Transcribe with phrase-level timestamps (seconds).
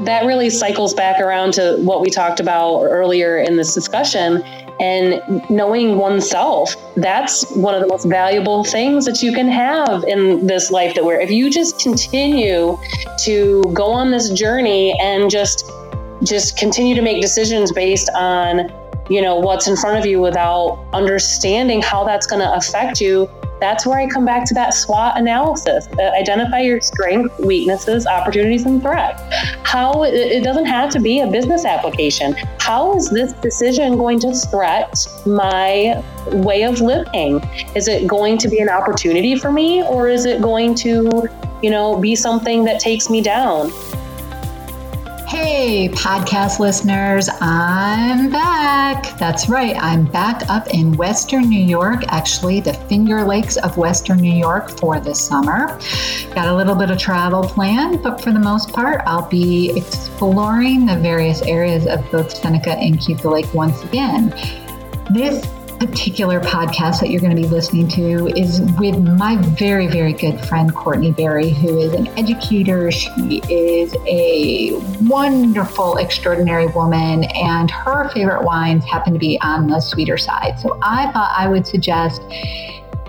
[0.00, 4.42] That really cycles back around to what we talked about earlier in this discussion.
[4.80, 10.46] And knowing oneself that's one of the most valuable things that you can have in
[10.46, 12.76] this life that we're if you just continue
[13.24, 15.70] to go on this journey and just
[16.24, 18.72] just continue to make decisions based on
[19.10, 23.30] you know what's in front of you without understanding how that's going to affect you
[23.62, 25.88] that's where I come back to that SWOT analysis.
[25.96, 29.22] Uh, identify your strengths, weaknesses, opportunities, and threats.
[29.62, 32.34] How it doesn't have to be a business application.
[32.58, 36.02] How is this decision going to threat my
[36.32, 37.40] way of living?
[37.76, 41.28] Is it going to be an opportunity for me, or is it going to,
[41.62, 43.70] you know, be something that takes me down?
[45.32, 49.18] Hey, podcast listeners, I'm back.
[49.18, 54.18] That's right, I'm back up in Western New York, actually, the Finger Lakes of Western
[54.18, 55.68] New York for the summer.
[56.34, 60.84] Got a little bit of travel planned, but for the most part, I'll be exploring
[60.84, 64.34] the various areas of both Seneca and Keuka Lake once again.
[65.14, 65.46] This
[65.86, 70.40] particular podcast that you're going to be listening to is with my very, very good
[70.46, 72.90] friend, Courtney Berry, who is an educator.
[72.90, 79.80] She is a wonderful, extraordinary woman, and her favorite wines happen to be on the
[79.80, 80.58] sweeter side.
[80.58, 82.22] So I thought I would suggest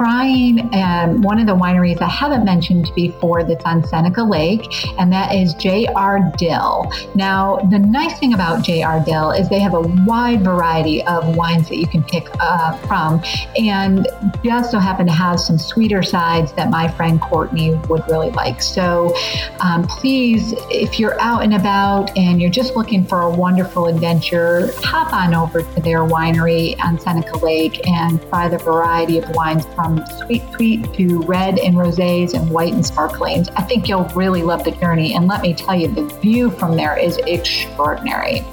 [0.03, 4.65] trying um, one of the wineries I haven't mentioned before that's on Seneca Lake,
[4.99, 6.29] and that is J.R.
[6.37, 6.91] Dill.
[7.15, 9.01] Now, the nice thing about J.R.
[9.05, 13.23] Dill is they have a wide variety of wines that you can pick uh, from,
[13.57, 14.05] and
[14.43, 18.61] they also happen to have some sweeter sides that my friend Courtney would really like.
[18.61, 19.15] So
[19.61, 24.69] um, please, if you're out and about and you're just looking for a wonderful adventure,
[24.79, 29.65] hop on over to their winery on Seneca Lake and try the variety of wines
[29.67, 33.49] from from sweet sweet to red and rosés and white and sparklings.
[33.49, 35.13] I think you'll really love the journey.
[35.13, 38.43] And let me tell you, the view from there is extraordinary.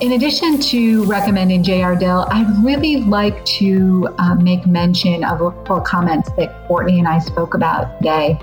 [0.00, 5.50] In addition to recommending JR Dill, I'd really like to uh, make mention of a
[5.50, 8.38] couple of comments that Courtney and I spoke about today.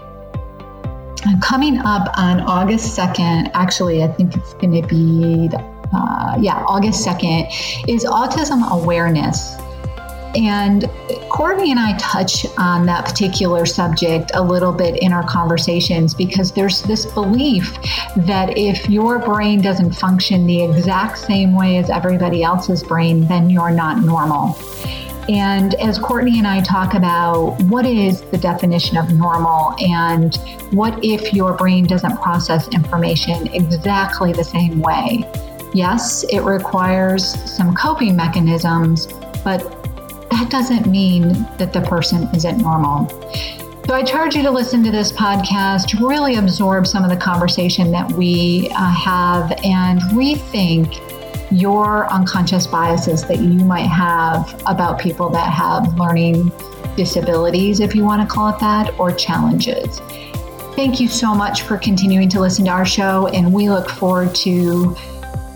[1.42, 5.50] coming up on August 2nd, actually, I think it's going to be,
[5.94, 9.56] uh, yeah, August 2nd, is Autism Awareness
[10.36, 10.90] and
[11.30, 16.52] Courtney and I touch on that particular subject a little bit in our conversations because
[16.52, 17.78] there's this belief
[18.18, 23.50] that if your brain doesn't function the exact same way as everybody else's brain, then
[23.50, 24.58] you're not normal.
[25.30, 30.36] And as Courtney and I talk about what is the definition of normal and
[30.72, 35.30] what if your brain doesn't process information exactly the same way?
[35.74, 39.08] Yes, it requires some coping mechanisms,
[39.44, 39.83] but
[40.34, 43.08] that doesn't mean that the person isn't normal.
[43.88, 47.92] So I charge you to listen to this podcast, really absorb some of the conversation
[47.92, 51.02] that we uh, have, and rethink
[51.52, 56.52] your unconscious biases that you might have about people that have learning
[56.96, 60.00] disabilities, if you want to call it that, or challenges.
[60.76, 64.34] Thank you so much for continuing to listen to our show, and we look forward
[64.36, 64.96] to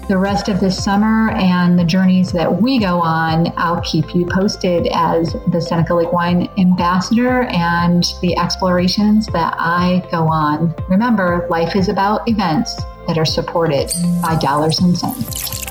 [0.07, 4.25] the rest of this summer and the journeys that we go on, I'll keep you
[4.25, 10.73] posted as the Seneca Lake Wine Ambassador and the explorations that I go on.
[10.87, 12.73] Remember, life is about events
[13.07, 15.65] that are supported by dollars and cents.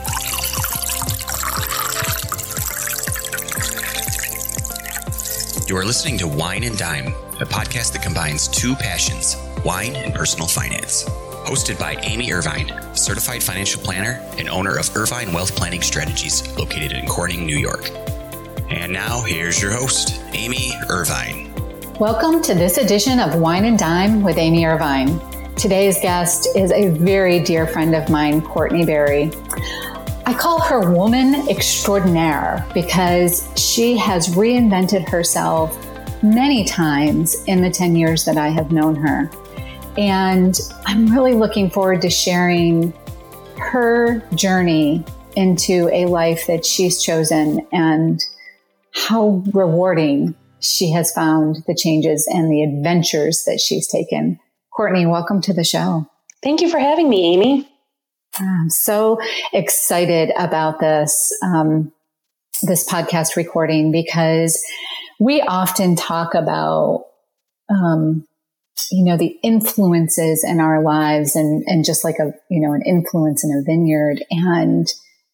[5.69, 7.09] You are listening to Wine and Dime,
[7.41, 11.09] a podcast that combines two passions wine and personal finance
[11.47, 12.67] hosted by Amy Irvine,
[13.07, 17.89] certified financial planner and owner of Irvine Wealth Planning Strategies, located in Corning, New York.
[18.69, 21.55] And now, here's your host, Amy Irvine.
[22.01, 25.21] Welcome to this edition of Wine and Dime with Amy Irvine.
[25.55, 29.31] Today's guest is a very dear friend of mine, Courtney Berry.
[30.27, 35.79] I call her woman extraordinaire because she has reinvented herself
[36.25, 39.31] many times in the 10 years that I have known her.
[39.99, 42.93] And I'm really looking forward to sharing
[43.57, 45.03] her journey
[45.37, 48.21] into a life that she's chosen and
[48.93, 54.39] how rewarding she has found the changes and the adventures that she's taken.
[54.71, 56.07] Courtney, welcome to the show.
[56.43, 57.69] Thank you for having me, Amy.
[58.39, 59.19] I'm so
[59.55, 61.91] excited about this um,
[62.63, 64.63] this podcast recording because
[65.19, 67.07] we often talk about
[67.71, 68.26] um,
[68.91, 72.83] you know the influences in our lives and and just like a you know an
[72.87, 74.89] influence in a vineyard and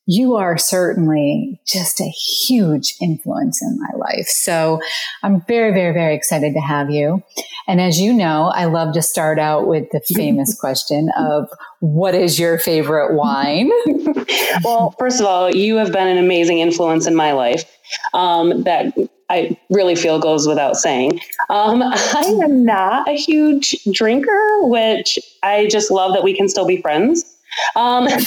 [0.07, 4.27] you are certainly just a huge influence in my life.
[4.27, 4.81] So
[5.23, 7.23] I'm very, very, very excited to have you.
[7.69, 11.49] And as you know, I love to start out with the famous question of
[11.79, 13.71] what is your favorite wine?
[14.65, 17.65] well, first of all, you have been an amazing influence in my life.
[18.15, 18.95] Um, that
[19.31, 21.21] I really feel goes without saying.
[21.49, 26.67] Um, I am not a huge drinker, which I just love that we can still
[26.67, 27.25] be friends.
[27.77, 28.21] Um, but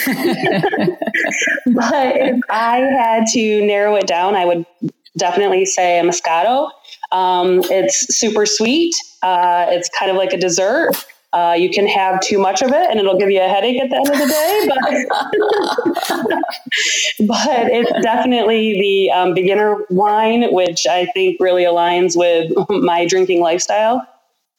[2.18, 4.66] if I had to narrow it down, I would
[5.18, 6.70] definitely say a Moscato.
[7.12, 8.96] Um, it's super sweet.
[9.22, 10.92] Uh, it's kind of like a dessert.
[11.36, 13.90] Uh, you can have too much of it and it'll give you a headache at
[13.90, 14.70] the end of the day.
[16.08, 23.06] But, but it's definitely the um, beginner wine, which I think really aligns with my
[23.06, 24.08] drinking lifestyle.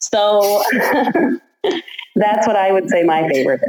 [0.00, 0.62] So
[2.14, 3.62] that's what I would say my favorite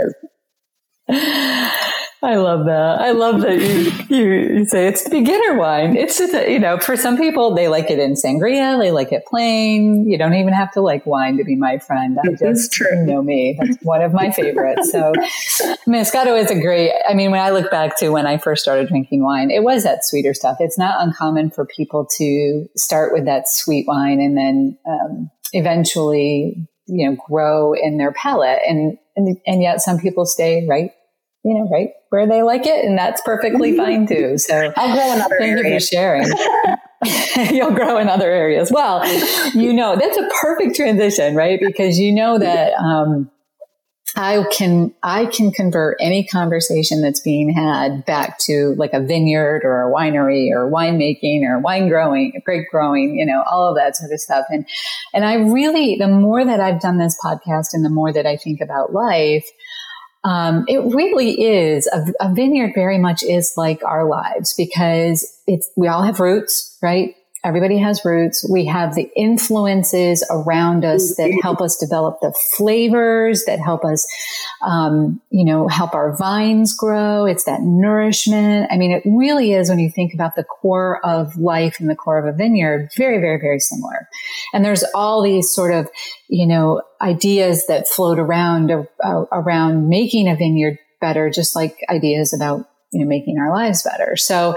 [1.07, 1.93] is.
[2.23, 2.99] I love that.
[2.99, 5.95] I love that you, you, say it's the beginner wine.
[5.95, 8.79] It's just, you know, for some people, they like it in sangria.
[8.79, 10.07] They like it plain.
[10.07, 12.17] You don't even have to like wine to be my friend.
[12.23, 12.87] I just true.
[12.89, 13.55] You know me.
[13.59, 14.91] That's one of my favorites.
[14.91, 15.13] So
[15.87, 18.87] Moscato is a great, I mean, when I look back to when I first started
[18.87, 20.57] drinking wine, it was that sweeter stuff.
[20.59, 26.67] It's not uncommon for people to start with that sweet wine and then, um, eventually,
[26.87, 28.59] you know, grow in their palate.
[28.67, 30.91] And, and, and yet some people stay right
[31.47, 33.85] you know, right where they like it, and that's perfectly mm-hmm.
[33.85, 34.37] fine too.
[34.37, 35.91] So I'll grow in other thank areas.
[35.91, 36.27] you for sharing.
[37.55, 38.71] You'll grow in other areas.
[38.71, 39.05] Well,
[39.53, 41.59] you know, that's a perfect transition, right?
[41.59, 43.29] Because you know that um,
[44.15, 49.61] I can I can convert any conversation that's being had back to like a vineyard
[49.63, 53.95] or a winery or winemaking or wine growing, grape growing, you know, all of that
[53.95, 54.45] sort of stuff.
[54.49, 54.65] And
[55.13, 58.37] and I really, the more that I've done this podcast and the more that I
[58.37, 59.45] think about life,
[60.27, 65.69] um, it really is a, a, vineyard very much is like our lives because it's
[65.77, 67.15] we all have roots right
[67.47, 68.45] Everybody has roots.
[68.51, 71.39] We have the influences around us that mm-hmm.
[71.41, 74.05] help us develop the flavors that help us,
[74.61, 77.23] um, you know, help our vines grow.
[77.23, 78.67] It's that nourishment.
[78.69, 81.95] I mean, it really is when you think about the core of life and the
[81.95, 84.09] core of a vineyard, very, very, very similar.
[84.53, 85.89] And there's all these sort of,
[86.27, 92.33] you know, ideas that float around uh, around making a vineyard better, just like ideas
[92.33, 94.15] about you know making our lives better.
[94.15, 94.55] So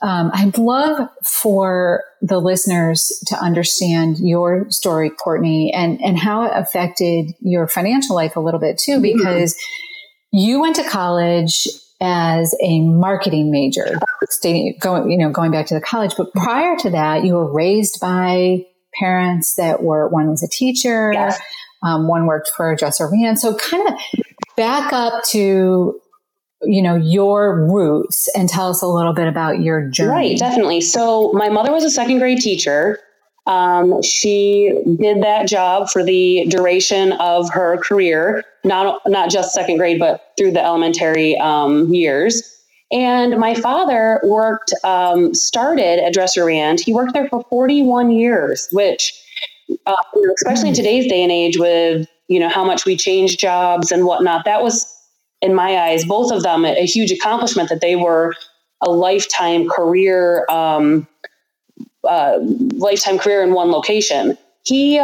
[0.00, 6.52] um, I'd love for the listeners to understand your story, Courtney, and, and how it
[6.54, 9.18] affected your financial life a little bit too, mm-hmm.
[9.18, 10.38] because mm-hmm.
[10.38, 11.66] you went to college
[12.00, 13.98] as a marketing major,
[14.80, 16.14] going, you know, going back to the college.
[16.16, 18.66] But prior to that, you were raised by
[19.00, 21.40] parents that were, one was a teacher, yes.
[21.82, 23.40] um, one worked for a Dresser Rand.
[23.40, 23.94] So kind of
[24.56, 26.00] back up to
[26.62, 30.10] you know, your roots and tell us a little bit about your journey.
[30.10, 30.80] Right, definitely.
[30.80, 32.98] So my mother was a second grade teacher.
[33.46, 39.78] Um, she did that job for the duration of her career, not not just second
[39.78, 42.54] grade, but through the elementary um, years.
[42.90, 46.80] And my father worked, um, started at Dresser Rand.
[46.80, 49.12] He worked there for 41 years, which,
[49.86, 49.94] uh,
[50.34, 50.78] especially in hmm.
[50.78, 54.62] today's day and age, with you know how much we change jobs and whatnot, that
[54.62, 54.97] was
[55.40, 58.34] in my eyes, both of them a, huge accomplishment that they were
[58.82, 61.06] a lifetime career, um,
[62.08, 64.36] uh, lifetime career in one location.
[64.64, 65.00] He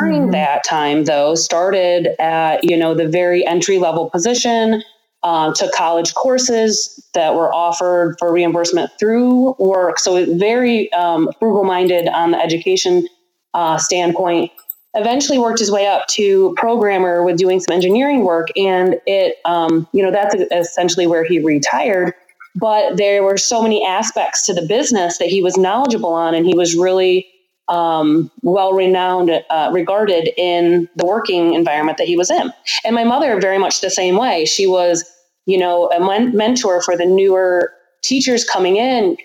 [0.00, 0.30] during mm-hmm.
[0.30, 4.82] that time though started at you know the very entry level position
[5.22, 11.64] uh, took college courses that were offered for reimbursement through work so very um, frugal
[11.64, 13.06] minded on the education
[13.54, 14.50] uh, standpoint
[14.94, 18.48] eventually worked his way up to programmer with doing some engineering work.
[18.56, 22.14] And it, um, you know, that's essentially where he retired.
[22.56, 26.46] But there were so many aspects to the business that he was knowledgeable on, and
[26.46, 27.26] he was really
[27.68, 32.52] um, well renowned, uh, regarded in the working environment that he was in.
[32.84, 34.44] And my mother, very much the same way.
[34.44, 35.04] She was,
[35.46, 37.72] you know, a men- mentor for the newer
[38.04, 39.16] teachers coming in.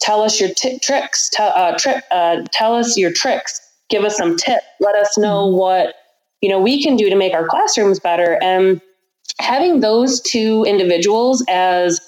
[0.00, 1.28] Tell us your t- tricks.
[1.28, 3.60] T- uh, tri- uh, tell us your tricks.
[3.90, 4.64] Give us some tips.
[4.80, 5.58] Let us know mm-hmm.
[5.58, 5.94] what
[6.40, 8.38] you know we can do to make our classrooms better.
[8.42, 8.80] And
[9.40, 12.00] having those two individuals as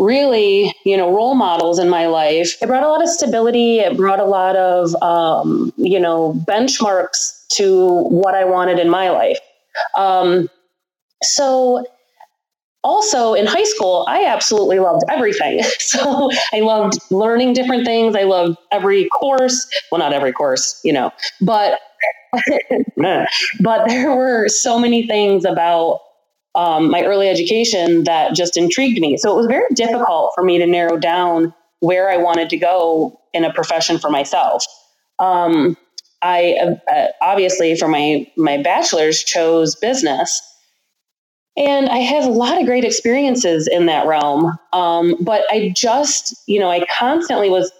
[0.00, 2.56] really, you know, role models in my life.
[2.62, 3.80] It brought a lot of stability.
[3.80, 9.10] It brought a lot of, um, you know, benchmarks to what I wanted in my
[9.10, 9.38] life.
[9.94, 10.48] Um,
[11.22, 11.84] so,
[12.82, 15.62] also in high school, I absolutely loved everything.
[15.80, 18.14] So I loved learning different things.
[18.14, 19.68] I loved every course.
[19.90, 21.10] Well, not every course, you know,
[21.40, 21.80] but
[23.60, 25.98] but there were so many things about
[26.54, 29.16] um, my early education that just intrigued me.
[29.16, 33.18] So it was very difficult for me to narrow down where I wanted to go
[33.32, 34.64] in a profession for myself.
[35.18, 35.76] Um,
[36.22, 40.40] I uh, obviously for my my bachelor's chose business,
[41.56, 44.58] and I have a lot of great experiences in that realm.
[44.72, 47.72] Um, but I just, you know, I constantly was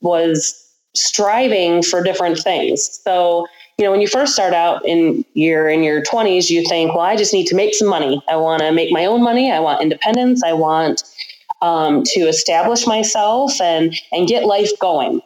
[0.00, 0.54] was
[0.94, 3.00] striving for different things.
[3.02, 3.46] So
[3.78, 7.04] you know, when you first start out in your in your 20s, you think, well,
[7.04, 8.22] I just need to make some money.
[8.28, 9.50] I want to make my own money.
[9.50, 10.44] I want independence.
[10.44, 11.02] I want
[11.60, 15.20] um, to establish myself and and get life going.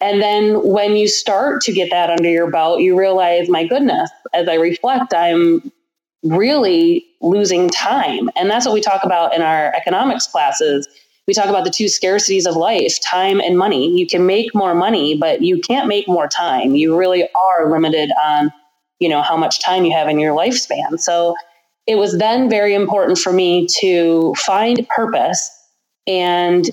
[0.00, 4.10] And then when you start to get that under your belt, you realize, my goodness,
[4.32, 5.72] as I reflect, I'm
[6.22, 8.30] really losing time.
[8.36, 10.88] And that's what we talk about in our economics classes
[11.28, 13.94] we talk about the two scarcities of life time and money.
[13.96, 16.74] You can make more money, but you can't make more time.
[16.74, 18.50] You really are limited on,
[18.98, 20.98] you know, how much time you have in your lifespan.
[20.98, 21.36] So
[21.86, 25.50] it was then very important for me to find purpose
[26.06, 26.64] and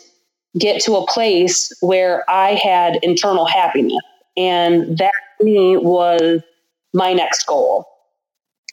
[0.58, 4.00] get to a place where I had internal happiness.
[4.38, 6.42] And that to me was
[6.94, 7.86] my next goal.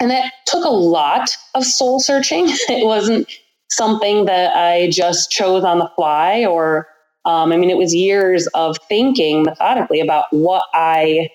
[0.03, 2.49] And that took a lot of soul searching.
[2.69, 3.31] It wasn't
[3.71, 6.89] something that I just chose on the fly, or
[7.25, 11.31] um, I mean, it was years of thinking methodically about what I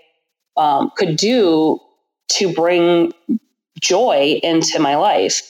[0.57, 1.79] um, could do
[2.33, 3.13] to bring
[3.81, 5.41] joy into my life.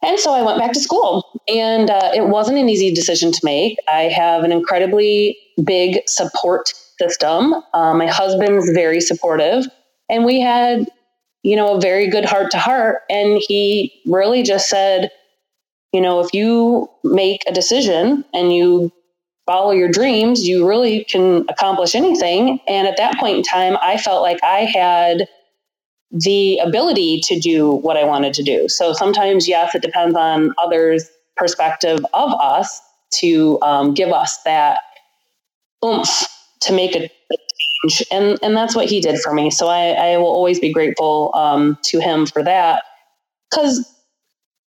[0.00, 3.40] And so I went back to school, and uh, it wasn't an easy decision to
[3.42, 3.76] make.
[3.92, 7.54] I have an incredibly big support system.
[7.74, 9.66] Um, my husband's very supportive,
[10.08, 10.86] and we had,
[11.42, 13.02] you know, a very good heart to heart.
[13.08, 15.10] And he really just said,
[15.92, 18.92] you know, if you make a decision and you
[19.46, 22.60] follow your dreams, you really can accomplish anything.
[22.68, 25.26] And at that point in time, I felt like I had
[26.10, 28.68] the ability to do what I wanted to do.
[28.68, 32.80] So sometimes, yes, it depends on others' perspective of us
[33.20, 34.80] to um, give us that
[35.84, 36.26] oomph
[36.60, 37.08] to make a
[37.86, 38.06] change.
[38.10, 39.50] And, and that's what he did for me.
[39.50, 42.82] So I, I will always be grateful um, to him for that.
[43.50, 43.92] Because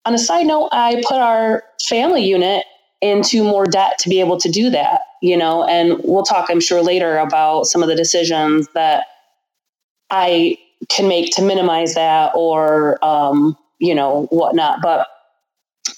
[0.06, 2.66] on a side note, I put our family unit
[3.02, 6.60] into more debt to be able to do that, you know, and we'll talk, I'm
[6.60, 9.06] sure, later about some of the decisions that
[10.10, 10.58] I
[10.90, 14.80] can make to minimize that or, um, you know, whatnot.
[14.82, 15.08] But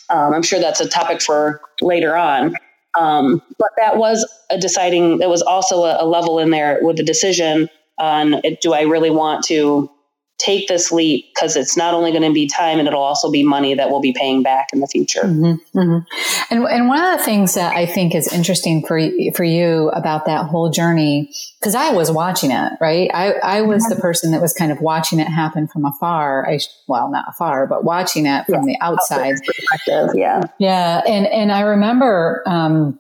[0.10, 2.56] um, I'm sure that's a topic for later on.
[2.98, 6.98] Um, but that was a deciding, there was also a, a level in there with
[6.98, 9.90] the decision on do I really want to
[10.38, 13.44] take this leap because it's not only going to be time and it'll also be
[13.44, 15.22] money that we'll be paying back in the future.
[15.24, 16.54] Mm-hmm, mm-hmm.
[16.54, 19.00] And, and one of the things that I think is interesting for,
[19.36, 23.10] for you about that whole journey, because I was watching it, right?
[23.14, 26.48] I, I was the person that was kind of watching it happen from afar.
[26.48, 29.36] I, well, not afar, but watching it from yeah, the outside.
[29.44, 30.44] Perspective, yeah.
[30.60, 31.02] Yeah.
[31.08, 33.00] And, and I remember, um,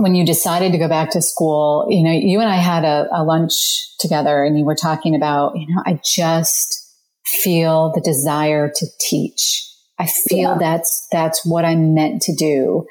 [0.00, 3.06] when you decided to go back to school, you know, you and I had a,
[3.12, 8.72] a, lunch together and you were talking about, you know, I just feel the desire
[8.74, 9.66] to teach.
[9.98, 10.58] I feel yeah.
[10.58, 12.86] that's, that's what I'm meant to do.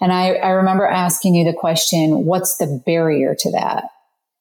[0.00, 3.84] And I, I remember asking you the question, what's the barrier to that?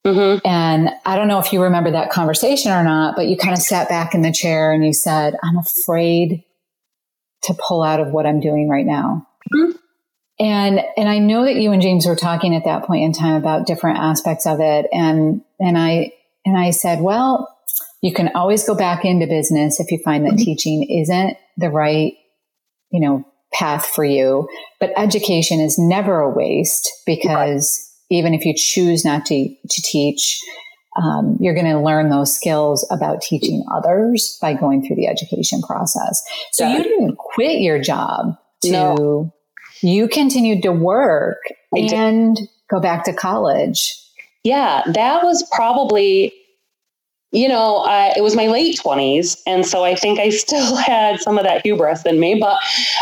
[0.05, 0.47] Mm-hmm.
[0.47, 3.59] And I don't know if you remember that conversation or not, but you kind of
[3.59, 6.43] sat back in the chair and you said, I'm afraid
[7.43, 9.27] to pull out of what I'm doing right now.
[9.53, 9.77] Mm-hmm.
[10.39, 13.35] And, and I know that you and James were talking at that point in time
[13.35, 14.87] about different aspects of it.
[14.91, 16.11] And, and I,
[16.45, 17.49] and I said, well,
[18.01, 20.43] you can always go back into business if you find that mm-hmm.
[20.43, 22.13] teaching isn't the right,
[22.91, 24.49] you know, path for you.
[24.79, 28.17] But education is never a waste because right.
[28.17, 30.41] even if you choose not to, to teach,
[31.01, 35.61] um, you're going to learn those skills about teaching others by going through the education
[35.61, 36.21] process.
[36.51, 36.77] So yeah.
[36.77, 39.33] you didn't quit your job to no
[39.83, 42.37] you continued to work and
[42.69, 43.99] go back to college.
[44.43, 46.33] yeah, that was probably
[47.33, 49.41] you know, I, it was my late 20s.
[49.47, 52.57] And so I think I still had some of that hubris in me, but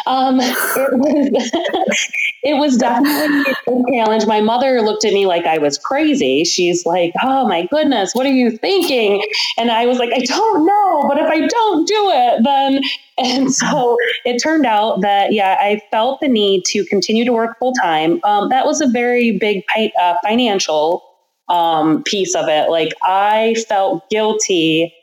[0.07, 0.55] um, it,
[0.93, 2.11] was,
[2.43, 4.25] it was definitely a challenge.
[4.25, 6.43] My mother looked at me like I was crazy.
[6.43, 9.23] She's like, oh my goodness, what are you thinking?
[9.57, 12.81] And I was like, I don't know, but if I don't do it, then.
[13.17, 13.95] And so
[14.25, 18.19] it turned out that, yeah, I felt the need to continue to work full time.
[18.23, 19.63] Um, that was a very big
[20.01, 21.03] uh, financial
[21.47, 22.69] um, piece of it.
[22.69, 24.93] Like I felt guilty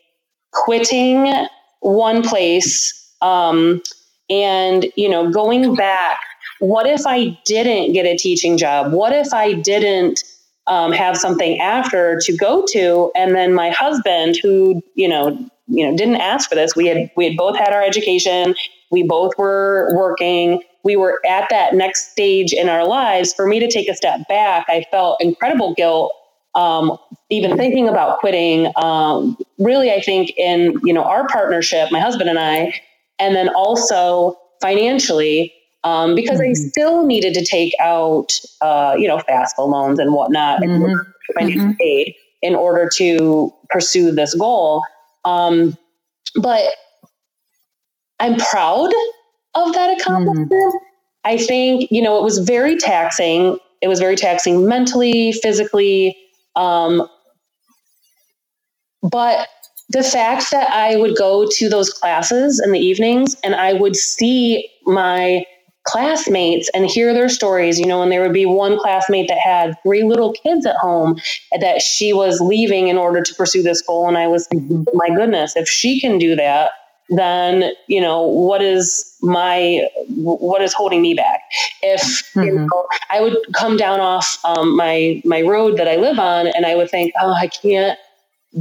[0.53, 1.47] quitting
[1.81, 3.81] one place um,
[4.29, 6.19] and, you know, going back.
[6.61, 8.93] What if I didn't get a teaching job?
[8.93, 10.23] What if I didn't
[10.67, 13.11] um, have something after to go to?
[13.15, 16.75] And then my husband, who, you know, you know, didn't ask for this.
[16.75, 18.55] We had we had both had our education.
[18.91, 20.63] We both were working.
[20.83, 23.35] We were at that next stage in our lives.
[23.35, 26.13] For me to take a step back, I felt incredible guilt
[26.55, 26.99] um,
[27.31, 32.29] even thinking about quitting, um, really, I think in you know our partnership, my husband
[32.29, 32.75] and I,
[33.19, 35.55] and then also financially,
[35.85, 36.51] um, because mm-hmm.
[36.51, 40.85] I still needed to take out uh, you know FAFSA loans and whatnot mm-hmm.
[40.85, 41.83] and financial mm-hmm.
[41.83, 44.83] aid in order to pursue this goal.
[45.25, 45.77] Um,
[46.37, 46.65] but
[48.21, 48.93] I'm proud
[49.55, 50.51] of that accomplishment.
[50.51, 50.77] Mm-hmm.
[51.25, 53.59] I think you know it was very taxing.
[53.81, 56.17] It was very taxing mentally, physically
[56.59, 57.09] um,
[59.03, 59.49] but
[59.91, 63.97] the fact that I would go to those classes in the evenings and I would
[63.97, 65.45] see my
[65.89, 69.75] classmates and hear their stories, you know, and there would be one classmate that had
[69.83, 71.19] three little kids at home
[71.61, 74.07] that she was leaving in order to pursue this goal.
[74.07, 76.73] And I was, my goodness, if she can do that,
[77.11, 81.41] then you know what is my what is holding me back
[81.81, 82.43] if mm-hmm.
[82.43, 86.47] you know, i would come down off um, my my road that i live on
[86.49, 87.99] and i would think oh i can't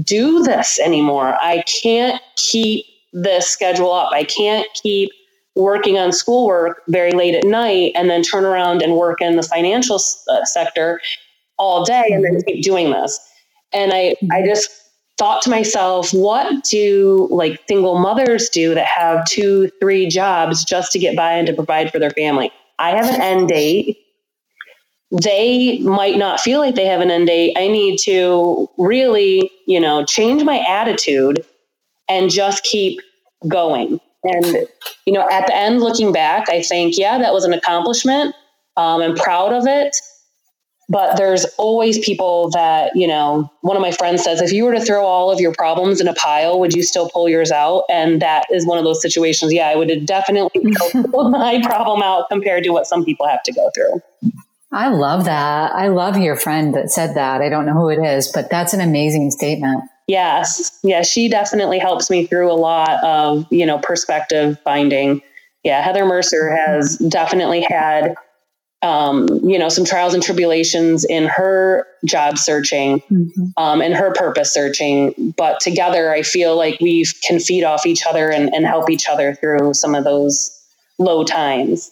[0.02, 5.12] do this anymore i can't keep this schedule up i can't keep
[5.58, 9.44] working on schoolwork very late at night and then turn around and work in the
[9.44, 10.00] financial
[10.30, 11.02] uh, sector
[11.58, 12.48] all day and then mm-hmm.
[12.48, 13.20] keep doing this
[13.74, 14.46] and i i mm-hmm.
[14.46, 14.70] just
[15.18, 20.92] thought to myself, what do like single mothers do that have two, three jobs just
[20.92, 22.52] to get by and to provide for their family?
[22.80, 23.98] I have an end date.
[25.24, 27.56] They might not feel like they have an end date.
[27.58, 31.46] I need to really, you know, change my attitude
[32.08, 33.00] and just keep
[33.48, 34.00] going.
[34.24, 34.68] And,
[35.06, 38.36] you know, at the end, looking back, I think, yeah, that was an accomplishment.
[38.76, 39.96] Um, I'm proud of it.
[40.90, 44.74] But there's always people that you know one of my friends says if you were
[44.74, 47.84] to throw all of your problems in a pile would you still pull yours out?
[47.90, 50.74] And that is one of those situations yeah i would definitely
[51.12, 54.32] pull my problem out compared to what some people have to go through.
[54.72, 55.74] I love that.
[55.74, 57.42] I love your friend that said that.
[57.42, 61.80] I don't know who it is but that's an amazing statement yes yeah she definitely
[61.80, 65.22] helps me through a lot of you know perspective finding
[65.64, 68.16] yeah heather mercer has definitely had
[68.84, 73.46] um, you know, some trials and tribulations in her job searching mm-hmm.
[73.58, 75.34] um, and her purpose searching.
[75.36, 79.08] But together, I feel like we can feed off each other and, and help each
[79.08, 80.54] other through some of those
[81.00, 81.92] low times.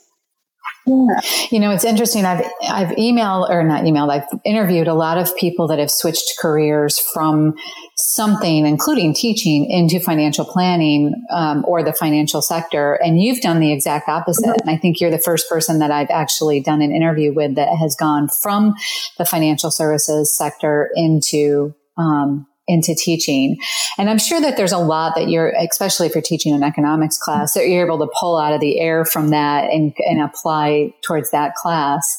[0.88, 1.20] Yeah.
[1.50, 2.26] You know, it's interesting.
[2.26, 4.12] I've I've emailed or not emailed.
[4.12, 7.56] I've interviewed a lot of people that have switched careers from
[7.96, 13.72] something, including teaching, into financial planning um, or the financial sector, and you've done the
[13.72, 14.62] exact opposite.
[14.62, 17.70] And I think you're the first person that I've actually done an interview with that
[17.80, 18.76] has gone from
[19.18, 23.58] the financial services sector into um, into teaching.
[23.98, 27.18] And I'm sure that there's a lot that you're, especially if you're teaching an economics
[27.18, 30.94] class, that you're able to pull out of the air from that and, and apply
[31.02, 32.18] towards that class.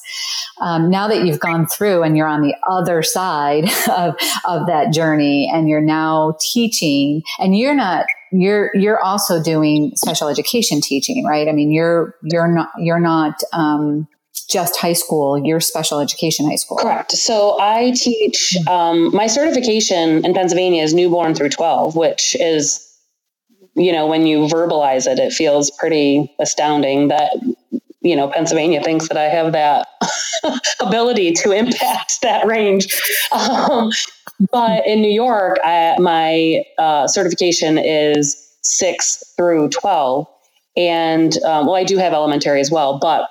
[0.61, 4.92] Um, now that you've gone through and you're on the other side of, of that
[4.92, 11.24] journey and you're now teaching and you're not, you're, you're also doing special education teaching,
[11.24, 11.48] right?
[11.48, 14.06] I mean, you're, you're not, you're not, um,
[14.44, 16.79] just high school, your special education high school.
[16.79, 17.12] Correct.
[17.12, 22.83] So I teach, um, my certification in Pennsylvania is newborn through 12, which is,
[23.75, 27.33] you know, when you verbalize it, it feels pretty astounding that,
[28.01, 29.88] you know, Pennsylvania thinks that I have that
[30.81, 32.87] ability to impact that range.
[33.33, 33.90] Um,
[34.53, 40.27] but in New York, I, my uh, certification is six through 12.
[40.77, 43.29] And um, well, I do have elementary as well, but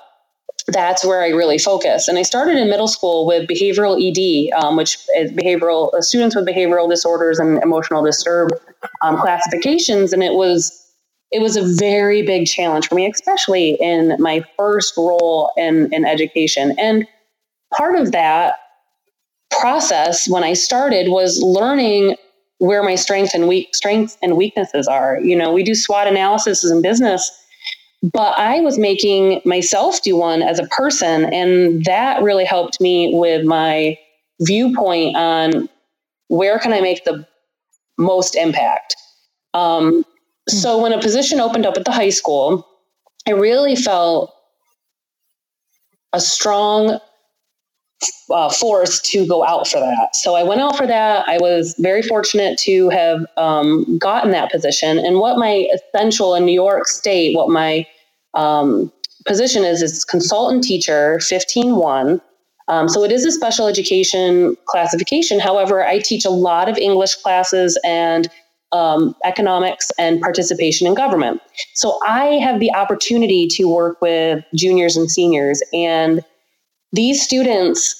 [0.68, 2.08] that's where I really focus.
[2.08, 6.34] And I started in middle school with behavioral ED, um, which is behavioral uh, students
[6.34, 8.50] with behavioral disorders and emotional disturb
[9.02, 10.82] um, classifications, and it was
[11.32, 16.04] it was a very big challenge for me, especially in my first role in in
[16.04, 16.74] education.
[16.78, 17.06] And
[17.76, 18.56] part of that
[19.60, 22.16] process when I started was learning
[22.58, 25.20] where my strengths and weak strengths and weaknesses are.
[25.20, 27.30] You know, we do SWOT analysis in business,
[28.02, 33.12] but I was making myself do one as a person, and that really helped me
[33.14, 33.98] with my
[34.40, 35.68] viewpoint on
[36.28, 37.26] where can I make the
[37.98, 38.96] most impact.
[39.54, 40.04] Um,
[40.48, 42.66] so when a position opened up at the high school,
[43.26, 44.32] I really felt
[46.12, 46.98] a strong
[48.30, 50.14] uh, force to go out for that.
[50.14, 51.28] So I went out for that.
[51.28, 54.98] I was very fortunate to have um, gotten that position.
[54.98, 57.86] And what my essential in New York State, what my
[58.34, 58.92] um,
[59.26, 62.20] position is, is consultant teacher 15-1.
[62.68, 65.38] Um, so it is a special education classification.
[65.38, 68.28] However, I teach a lot of English classes and
[68.72, 71.40] um, economics and participation in government.
[71.74, 75.62] So I have the opportunity to work with juniors and seniors.
[75.72, 76.22] And
[76.92, 77.94] these students,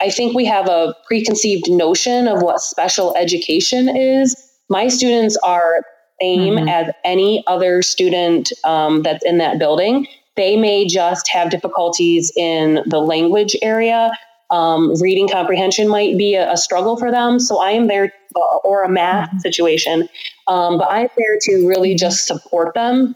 [0.00, 4.34] I think we have a preconceived notion of what special education is.
[4.68, 5.82] My students are
[6.20, 6.68] same mm-hmm.
[6.68, 10.06] as any other student um, that's in that building.
[10.36, 14.12] They may just have difficulties in the language area.
[14.50, 17.38] Um, reading comprehension might be a, a, struggle for them.
[17.38, 19.38] So I am there, uh, or a math mm-hmm.
[19.38, 20.08] situation,
[20.48, 23.14] um, but I'm there to really just support them,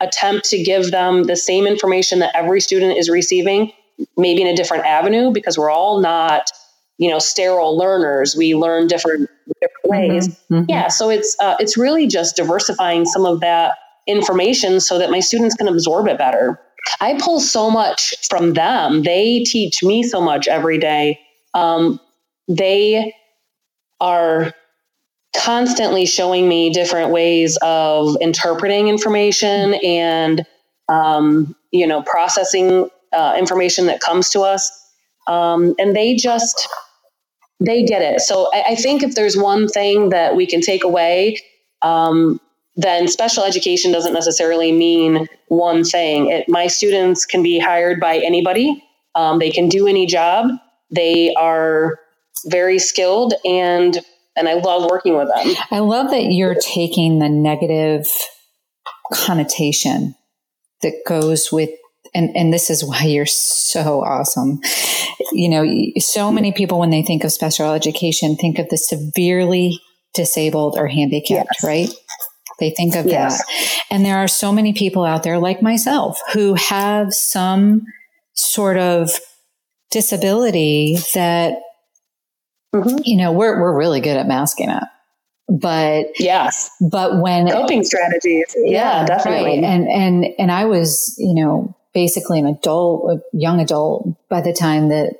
[0.00, 3.72] attempt to give them the same information that every student is receiving,
[4.16, 6.50] maybe in a different avenue, because we're all not,
[6.98, 8.34] you know, sterile learners.
[8.36, 10.12] We learn different different mm-hmm.
[10.12, 10.28] ways.
[10.50, 10.64] Mm-hmm.
[10.68, 13.74] Yeah, so it's uh, it's really just diversifying some of that
[14.06, 16.60] information so that my students can absorb it better.
[17.00, 19.02] I pull so much from them.
[19.02, 21.20] They teach me so much every day.
[21.54, 22.00] Um,
[22.48, 23.14] they
[24.00, 24.52] are
[25.36, 30.44] constantly showing me different ways of interpreting information and
[30.88, 34.70] um, you know processing uh, information that comes to us
[35.26, 36.68] um, and they just
[37.60, 40.84] they get it so I, I, think if there's one thing that we can take
[40.84, 41.40] away
[41.82, 42.40] um,
[42.76, 46.30] then special education doesn't necessarily mean one thing.
[46.30, 48.82] It, my students can be hired by anybody.
[49.14, 50.48] Um, they can do any job.
[50.90, 51.98] They are
[52.46, 53.98] very skilled and
[54.36, 55.54] and I love working with them.
[55.70, 58.06] I love that you're taking the negative
[59.12, 60.14] connotation
[60.82, 61.68] that goes with
[62.14, 64.60] and and this is why you're so awesome.
[65.32, 69.80] You know, so many people when they think of special education think of the severely
[70.14, 71.64] disabled or handicapped, yes.
[71.64, 71.88] right?
[72.58, 73.38] They think of yes.
[73.38, 73.84] that.
[73.90, 77.82] And there are so many people out there like myself who have some
[78.34, 79.10] sort of
[79.90, 81.54] disability that
[82.74, 82.98] mm-hmm.
[83.04, 84.84] you know, we're we're really good at masking it.
[85.48, 89.60] But yes, but when coping strategies, yeah, yeah definitely.
[89.60, 89.64] Right.
[89.64, 94.52] And and and I was, you know, basically an adult, a young adult by the
[94.52, 95.16] time that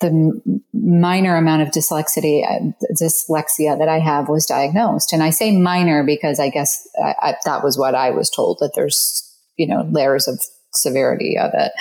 [0.00, 5.12] the minor amount of dyslexia, uh, dyslexia that I have was diagnosed.
[5.12, 8.58] And I say minor because I guess I, I, that was what I was told
[8.60, 9.22] that there's,
[9.56, 10.42] you know, layers of
[10.74, 11.72] severity of it.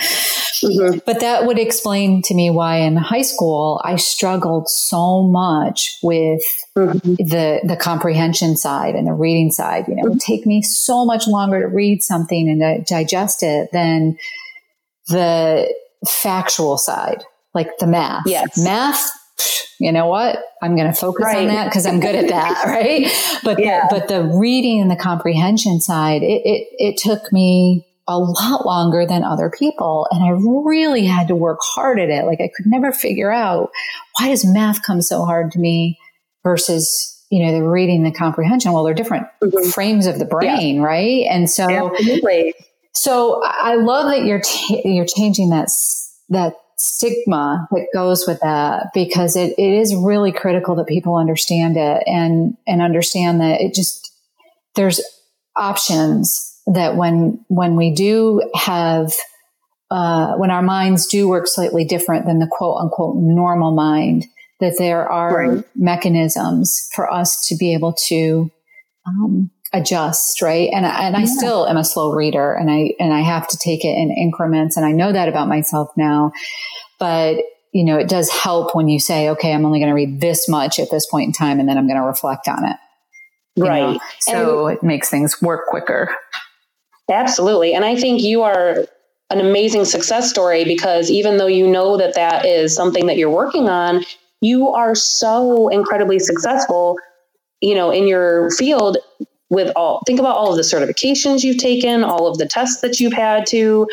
[0.64, 1.00] Mm-hmm.
[1.06, 6.42] But that would explain to me why in high school I struggled so much with
[6.78, 7.14] mm-hmm.
[7.16, 9.88] the the comprehension side and the reading side.
[9.88, 13.44] You know, it would take me so much longer to read something and to digest
[13.44, 14.18] it than
[15.08, 15.74] the
[16.08, 17.24] factual side
[17.54, 18.24] like the math.
[18.26, 18.58] Yes.
[18.64, 19.10] Math,
[19.80, 20.40] you know what?
[20.62, 21.40] I'm going to focus right.
[21.40, 22.64] on that because I'm good at that.
[22.66, 23.12] right.
[23.44, 23.88] But, yeah.
[23.90, 28.66] the, but the reading and the comprehension side, it, it, it took me a lot
[28.66, 30.08] longer than other people.
[30.12, 32.26] And I really had to work hard at it.
[32.26, 33.72] Like I could never figure out
[34.18, 35.98] why does math come so hard to me
[36.44, 38.74] versus you know, the reading, the comprehension.
[38.74, 39.70] Well, they're different mm-hmm.
[39.70, 40.82] frames of the brain, yeah.
[40.82, 41.26] right?
[41.30, 42.54] And so, Absolutely.
[42.94, 45.70] so I love that you're t- you're changing that
[46.30, 51.78] that stigma that goes with that because it, it is really critical that people understand
[51.78, 54.12] it and and understand that it just
[54.76, 55.02] there's
[55.56, 59.14] options that when when we do have
[59.90, 64.26] uh, when our minds do work slightly different than the quote unquote normal mind
[64.62, 65.66] that there are right.
[65.76, 68.50] mechanisms for us to be able to
[69.06, 70.70] um, adjust right?
[70.72, 73.84] And and I still am a slow reader and I and I have to take
[73.84, 76.32] it in increments and I know that about myself now.
[77.00, 77.38] But
[77.74, 80.48] you know it does help when you say okay I'm only going to read this
[80.48, 82.78] much at this point in time and then I'm going to reflect on it.
[83.58, 84.00] Right know?
[84.22, 86.16] so and it makes things work quicker
[87.10, 87.74] absolutely.
[87.74, 88.86] And I think you are
[89.30, 93.30] an amazing success story because even though you know that that is something that you're
[93.30, 94.04] working on
[94.42, 96.98] you are so incredibly successful
[97.62, 98.98] you know in your field
[99.50, 103.00] with all think about all of the certifications you've taken all of the tests that
[103.00, 103.88] you've had to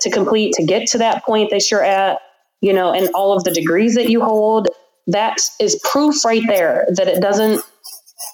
[0.00, 2.18] to complete to get to that point that you're at
[2.60, 4.68] you know and all of the degrees that you hold.
[5.06, 7.62] That is proof right there that it doesn't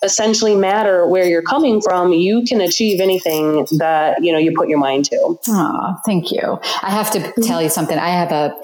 [0.02, 4.68] essentially matter where you're coming from you can achieve anything that you know you put
[4.68, 5.38] your mind to.
[5.48, 6.58] Oh thank you.
[6.82, 7.98] I have to tell you something.
[7.98, 8.54] I have a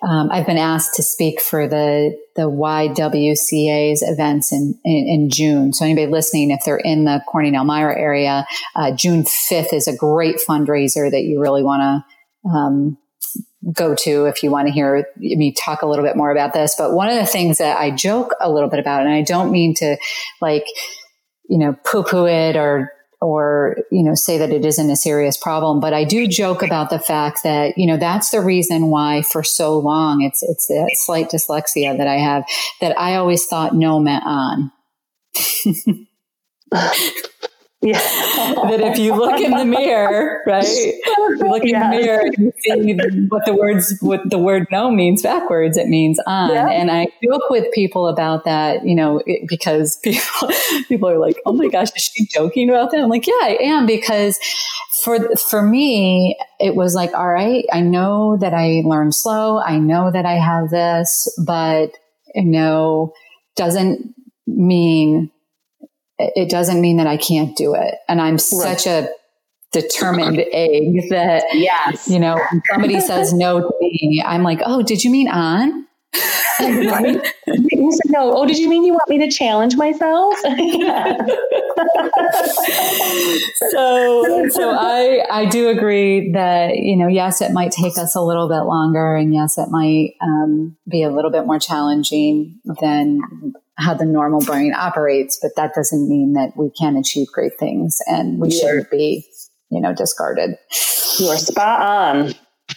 [0.00, 5.72] um, I've been asked to speak for the the YWCA's events in, in, in June.
[5.72, 9.96] So anybody listening, if they're in the Corning Elmira area, uh, June fifth is a
[9.96, 11.82] great fundraiser that you really want
[12.44, 12.98] to um,
[13.72, 16.74] go to if you want to hear me talk a little bit more about this.
[16.76, 19.50] But one of the things that I joke a little bit about, and I don't
[19.50, 19.96] mean to
[20.40, 20.64] like
[21.48, 25.36] you know poo poo it or or you know say that it isn't a serious
[25.36, 29.22] problem but i do joke about the fact that you know that's the reason why
[29.22, 32.44] for so long it's it's that slight dyslexia that i have
[32.80, 34.70] that i always thought no meant on
[37.80, 37.98] Yeah.
[37.98, 40.66] that if you look in the mirror, right?
[40.66, 41.90] You look in yeah.
[41.90, 45.86] the mirror and you see what the words what the word no means backwards, it
[45.86, 46.50] means on.
[46.50, 46.68] Yeah.
[46.68, 50.50] And I joke with people about that, you know, because people
[50.88, 53.00] people are like, Oh my gosh, is she joking about that?
[53.00, 54.38] I'm like, Yeah, I am because
[55.04, 59.78] for for me, it was like, all right, I know that I learn slow, I
[59.78, 61.92] know that I have this, but
[62.34, 63.12] you know,
[63.56, 64.14] doesn't
[64.46, 65.30] mean
[66.18, 67.94] it doesn't mean that I can't do it.
[68.08, 68.40] And I'm right.
[68.40, 69.08] such a
[69.72, 72.08] determined egg that, yes.
[72.08, 75.86] you know, when somebody says no to me, I'm like, oh, did you mean on?
[76.60, 78.34] you said no.
[78.34, 80.34] Oh, did you mean you want me to challenge myself?
[83.70, 88.22] so, so I I do agree that you know yes, it might take us a
[88.22, 93.20] little bit longer, and yes, it might um, be a little bit more challenging than
[93.78, 97.98] how the normal brain operates, but that doesn't mean that we can't achieve great things
[98.06, 99.26] and we shouldn't be,
[99.70, 100.56] you know, discarded.
[101.18, 102.34] You are spot on.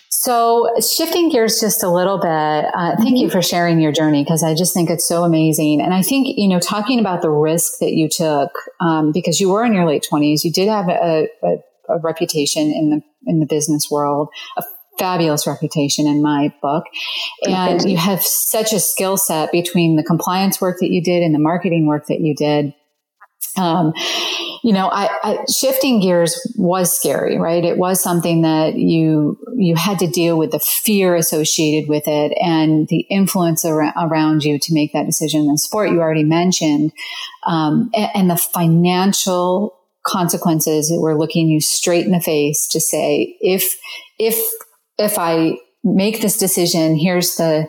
[0.09, 3.31] So, shifting gears just a little bit, uh, thank you mm-hmm.
[3.31, 5.81] for sharing your journey because I just think it's so amazing.
[5.81, 9.49] And I think, you know, talking about the risk that you took, um, because you
[9.49, 11.55] were in your late 20s, you did have a, a,
[11.89, 14.63] a reputation in the in the business world, a
[15.01, 16.85] fabulous reputation in my book.
[17.47, 21.33] And you have such a skill set between the compliance work that you did and
[21.33, 22.73] the marketing work that you did.
[23.57, 23.93] Um,
[24.63, 27.65] you know, I, I, shifting gears was scary, right?
[27.65, 32.31] It was something that you you had to deal with the fear associated with it
[32.41, 35.47] and the influence ar- around you to make that decision.
[35.47, 36.93] The sport you already mentioned,
[37.45, 42.79] um, and, and the financial consequences that were looking you straight in the face to
[42.79, 43.77] say if
[44.17, 44.37] if
[45.01, 47.67] if I make this decision, here's the,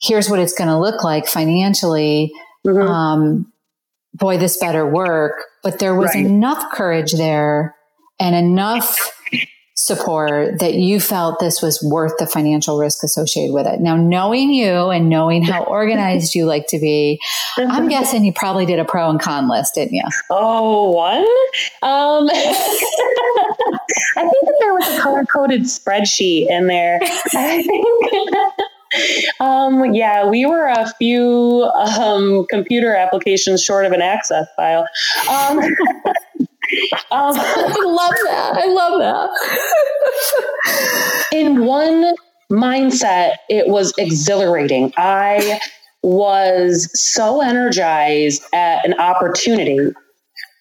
[0.00, 2.32] here's what it's going to look like financially.
[2.66, 2.88] Mm-hmm.
[2.88, 3.52] Um,
[4.14, 5.32] boy, this better work.
[5.62, 6.24] But there was right.
[6.24, 7.76] enough courage there
[8.18, 8.98] and enough
[9.74, 13.80] support that you felt this was worth the financial risk associated with it.
[13.80, 17.20] Now, knowing you and knowing how organized you like to be,
[17.56, 20.04] I'm guessing you probably did a pro and con list, didn't you?
[20.30, 21.26] Oh, one?
[21.82, 22.28] Um,
[24.16, 26.98] I think that there was a color coded spreadsheet in there.
[27.34, 27.86] I think.
[29.40, 34.86] um, yeah, we were a few um, computer applications short of an access file.
[35.30, 35.58] Um,
[37.10, 38.56] um, I love that.
[38.56, 38.98] I love
[40.68, 41.26] that.
[41.32, 42.14] in one
[42.50, 44.92] mindset, it was exhilarating.
[44.96, 45.58] I
[46.02, 49.78] was so energized at an opportunity.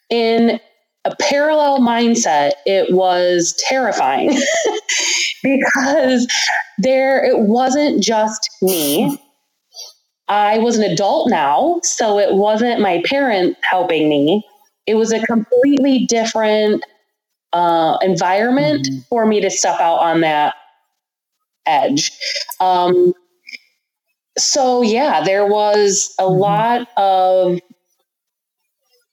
[0.10, 0.60] In
[1.06, 4.30] a parallel mindset, it was terrifying
[5.44, 6.28] because
[6.78, 9.20] there it wasn't just me.
[10.28, 14.46] I was an adult now, so it wasn't my parents helping me
[14.88, 16.84] it was a completely different
[17.54, 19.00] uh, environment mm-hmm.
[19.10, 20.56] for me to step out on that
[21.66, 22.12] edge.
[22.60, 23.14] Um,
[24.38, 26.40] so yeah, there was a mm-hmm.
[26.40, 27.60] lot of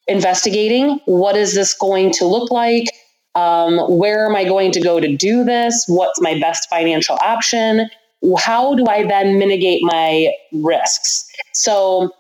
[0.09, 1.01] investigating.
[1.05, 2.87] What is this going to look like?
[3.35, 5.85] Um, where am I going to go to do this?
[5.87, 7.89] What's my best financial option?
[8.37, 11.29] How do I then mitigate my risks?
[11.53, 12.11] So,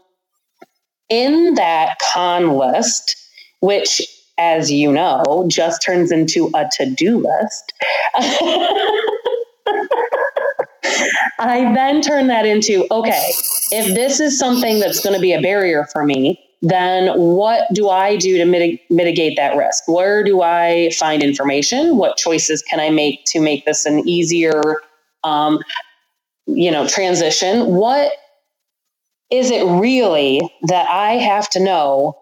[1.09, 3.17] in that con list,
[3.61, 4.03] which,
[4.37, 7.73] as you know, just turns into a to do list.
[11.41, 13.33] I then turn that into okay,
[13.73, 17.89] if this is something that's going to be a barrier for me, then what do
[17.89, 19.85] I do to mitig- mitigate that risk?
[19.87, 21.97] Where do I find information?
[21.97, 24.83] What choices can I make to make this an easier,
[25.25, 25.61] um,
[26.47, 27.75] you know, transition?
[27.77, 28.13] What
[29.31, 32.17] is it really that I have to know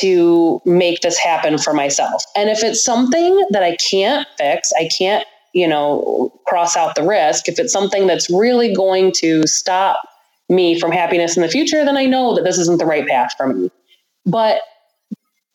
[0.00, 2.24] to make this happen for myself.
[2.36, 7.06] And if it's something that I can't fix, I can't, you know, cross out the
[7.06, 10.00] risk, if it's something that's really going to stop
[10.48, 13.32] me from happiness in the future, then I know that this isn't the right path
[13.36, 13.70] for me.
[14.24, 14.60] But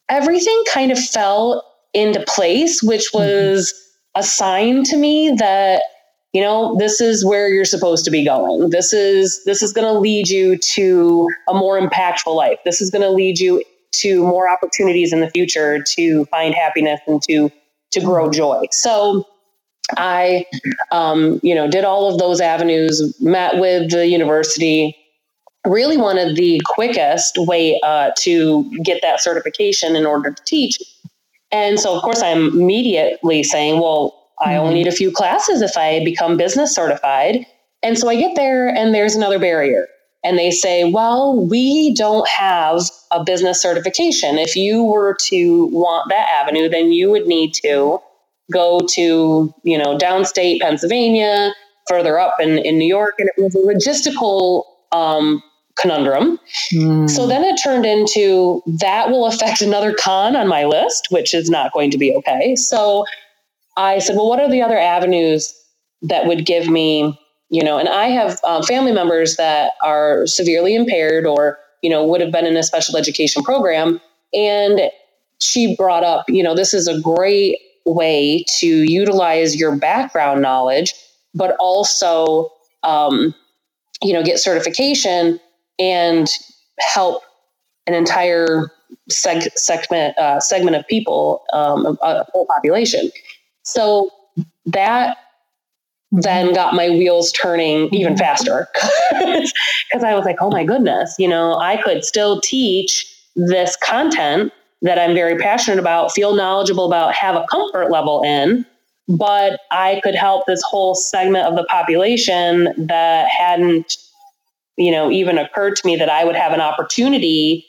[0.10, 3.24] everything kind of fell into place, which mm-hmm.
[3.24, 4.20] was mm-hmm.
[4.20, 5.84] a sign to me that
[6.34, 9.88] you know this is where you're supposed to be going this is this is going
[9.88, 14.22] to lead you to a more impactful life this is going to lead you to
[14.24, 17.50] more opportunities in the future to find happiness and to
[17.92, 18.34] to grow mm-hmm.
[18.34, 19.26] joy so
[19.96, 20.46] I,
[20.92, 24.98] um, you know, did all of those avenues, met with the university,
[25.66, 30.78] really wanted the quickest way uh, to get that certification in order to teach.
[31.52, 34.76] And so, of course, I'm immediately saying, well, I only mm-hmm.
[34.76, 37.46] need a few classes if I become business certified.
[37.84, 39.88] And so I get there, and there's another barrier.
[40.24, 44.38] And they say, well, we don't have a business certification.
[44.38, 48.00] If you were to want that avenue, then you would need to
[48.52, 51.54] go to, you know, downstate Pennsylvania,
[51.88, 53.14] further up in, in New York.
[53.20, 55.42] And it was a logistical um,
[55.78, 56.40] conundrum.
[56.74, 57.10] Mm.
[57.10, 61.50] So then it turned into that will affect another con on my list, which is
[61.50, 62.56] not going to be okay.
[62.56, 63.06] So
[63.78, 65.54] I said, well, what are the other avenues
[66.02, 67.20] that would give me,
[67.50, 72.06] you know, and I have um, family members that are severely impaired or, you know,
[72.06, 74.02] would have been in a special education program.
[74.34, 74.82] And
[75.40, 80.94] she brought up, you know, this is a great way to utilize your background knowledge,
[81.34, 82.50] but also,
[82.84, 83.34] um,
[84.02, 85.40] you know, get certification
[85.80, 86.28] and
[86.80, 87.24] help
[87.88, 88.72] an entire
[89.12, 93.10] seg- segment uh, segment of people, um, a, a whole population.
[93.64, 94.10] So
[94.66, 95.18] that
[96.12, 98.68] then got my wheels turning even faster
[99.12, 104.54] because I was like, oh my goodness, you know, I could still teach this content
[104.82, 108.66] that I'm very passionate about, feel knowledgeable about, have a comfort level in,
[109.08, 113.96] but I could help this whole segment of the population that hadn't,
[114.78, 117.66] you know, even occurred to me that I would have an opportunity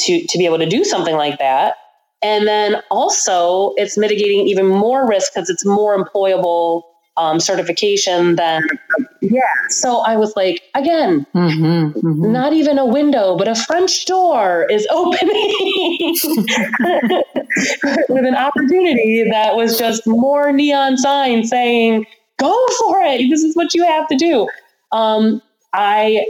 [0.00, 1.76] to to be able to do something like that.
[2.22, 6.82] And then also, it's mitigating even more risk because it's more employable
[7.16, 8.62] um, certification than
[9.20, 9.40] yeah.
[9.70, 12.32] So I was like, again, mm-hmm, mm-hmm.
[12.32, 16.16] not even a window, but a French door is opening
[18.08, 22.06] with an opportunity that was just more neon signs saying,
[22.38, 23.28] "Go for it!
[23.30, 24.48] This is what you have to do."
[24.92, 26.26] Um, I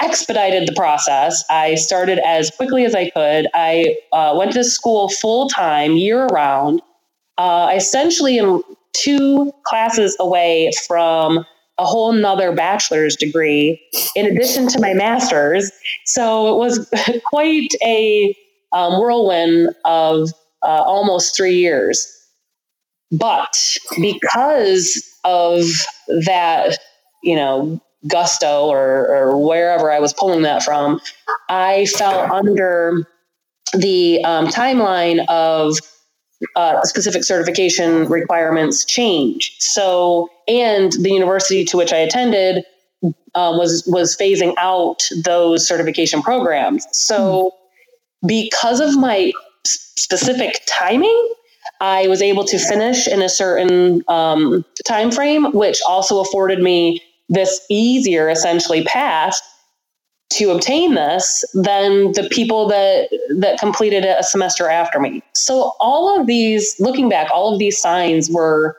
[0.00, 1.44] expedited the process.
[1.50, 3.46] I started as quickly as I could.
[3.54, 6.82] I uh, went to school full time, year round.
[7.38, 11.44] Uh, essentially, in two classes away from
[11.78, 13.80] a whole nother bachelor's degree
[14.14, 15.70] in addition to my master's.
[16.04, 16.90] So it was
[17.24, 18.34] quite a
[18.72, 20.30] um, whirlwind of
[20.62, 22.06] uh, almost three years.
[23.10, 23.56] But
[24.00, 25.64] because of
[26.24, 26.78] that,
[27.22, 31.00] you know, gusto or, or wherever I was pulling that from,
[31.48, 33.06] I fell under
[33.72, 35.78] the um, timeline of
[36.56, 39.56] uh, specific certification requirements change.
[39.58, 42.64] So, and the university to which I attended
[43.02, 46.86] uh, was was phasing out those certification programs.
[46.92, 47.52] So,
[48.26, 49.32] because of my
[49.64, 51.32] specific timing,
[51.80, 57.02] I was able to finish in a certain um, time frame, which also afforded me
[57.28, 59.40] this easier, essentially, path
[60.30, 65.22] to obtain this than the people that that completed it a semester after me.
[65.34, 68.76] So all of these, looking back, all of these signs were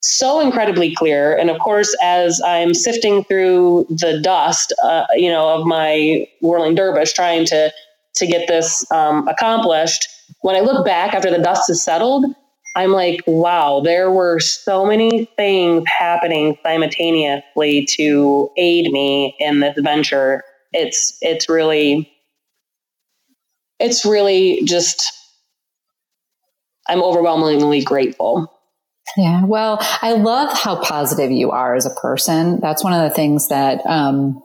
[0.00, 1.36] so incredibly clear.
[1.36, 6.74] And of course, as I'm sifting through the dust, uh, you know, of my whirling
[6.74, 7.72] dervish, trying to
[8.14, 10.06] to get this um, accomplished,
[10.42, 12.26] when I look back after the dust has settled,
[12.76, 19.78] I'm like, wow, there were so many things happening simultaneously to aid me in this
[19.78, 22.12] venture it's it's really
[23.78, 25.12] it's really just
[26.88, 28.52] I'm overwhelmingly grateful.
[29.16, 32.60] Yeah, well, I love how positive you are as a person.
[32.60, 34.42] That's one of the things that um,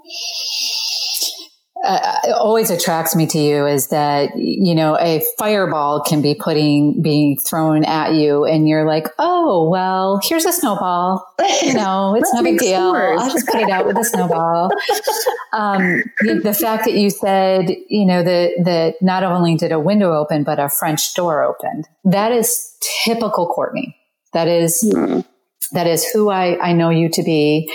[1.88, 7.02] uh, always attracts me to you is that you know a fireball can be putting
[7.02, 11.26] being thrown at you and you're like oh well here's a snowball.
[11.64, 12.94] You know it's no big deal.
[12.94, 14.70] i'll just put it out with a snowball.
[15.54, 19.80] Um, the, the, fact that you said you know that that not only did a
[19.80, 21.88] window open but a french door opened.
[22.04, 22.76] That is
[23.06, 23.96] typical courtney.
[24.34, 25.26] That is mm.
[25.72, 27.72] that is who I, I know you to be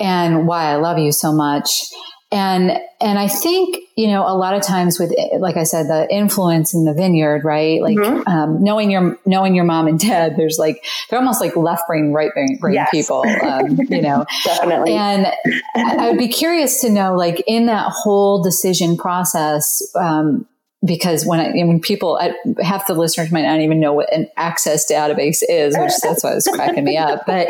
[0.00, 1.90] and why i love you so much
[2.30, 6.06] And, and I think, you know, a lot of times with, like I said, the
[6.14, 7.80] influence in the vineyard, right?
[7.80, 8.28] Like, mm-hmm.
[8.28, 12.12] um, knowing your, knowing your mom and dad, there's like, they're almost like left brain,
[12.12, 12.90] right brain, brain yes.
[12.90, 14.92] people, um, you know, definitely.
[14.92, 15.26] And
[15.74, 20.46] I would be curious to know, like, in that whole decision process, um,
[20.84, 24.28] because when I, when people, I, half the listeners might not even know what an
[24.36, 27.24] access database is, which that's why it's cracking me up.
[27.26, 27.48] But,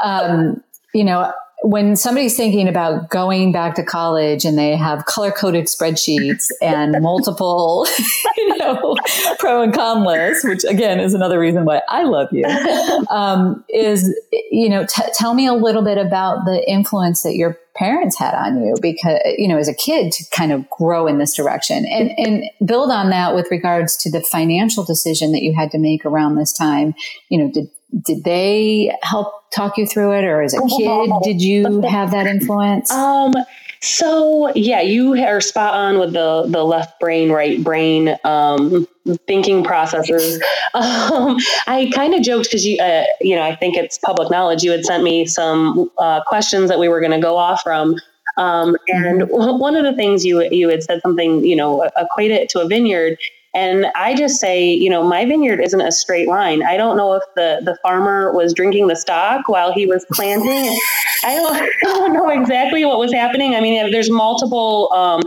[0.00, 0.62] um,
[0.94, 1.32] you know,
[1.62, 7.00] when somebody's thinking about going back to college and they have color coded spreadsheets and
[7.00, 7.86] multiple,
[8.36, 8.96] you know,
[9.38, 12.44] pro and con lists, which again is another reason why I love you,
[13.10, 14.12] um, is,
[14.50, 18.34] you know, t- tell me a little bit about the influence that your parents had
[18.34, 21.86] on you because, you know, as a kid to kind of grow in this direction
[21.86, 25.78] and, and build on that with regards to the financial decision that you had to
[25.78, 26.94] make around this time.
[27.28, 27.70] You know, did
[28.04, 32.26] did they help talk you through it or as a kid did you have that
[32.26, 32.90] influence?
[32.90, 33.32] Um
[33.80, 38.86] so yeah you are spot on with the the left brain right brain um
[39.26, 40.42] thinking processes.
[40.74, 41.36] Um
[41.66, 44.62] i kind of joked because you uh, you know i think it's public knowledge.
[44.62, 47.96] You had sent me some uh, questions that we were going to go off from.
[48.38, 49.58] Um, and mm-hmm.
[49.58, 52.66] one of the things you you had said something you know equate it to a
[52.66, 53.18] vineyard
[53.54, 56.62] and I just say, you know, my vineyard isn't a straight line.
[56.62, 60.74] I don't know if the, the farmer was drinking the stock while he was planting.
[61.22, 63.54] I don't, I don't know exactly what was happening.
[63.54, 65.20] I mean, there's multiple, um,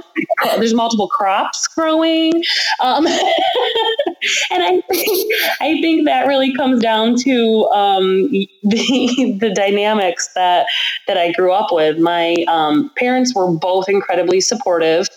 [0.58, 2.34] there's multiple crops growing.
[2.80, 3.06] Um,
[4.50, 8.30] and I think, I think that really comes down to um,
[8.64, 10.66] the, the dynamics that,
[11.08, 12.00] that I grew up with.
[12.00, 15.08] My um, parents were both incredibly supportive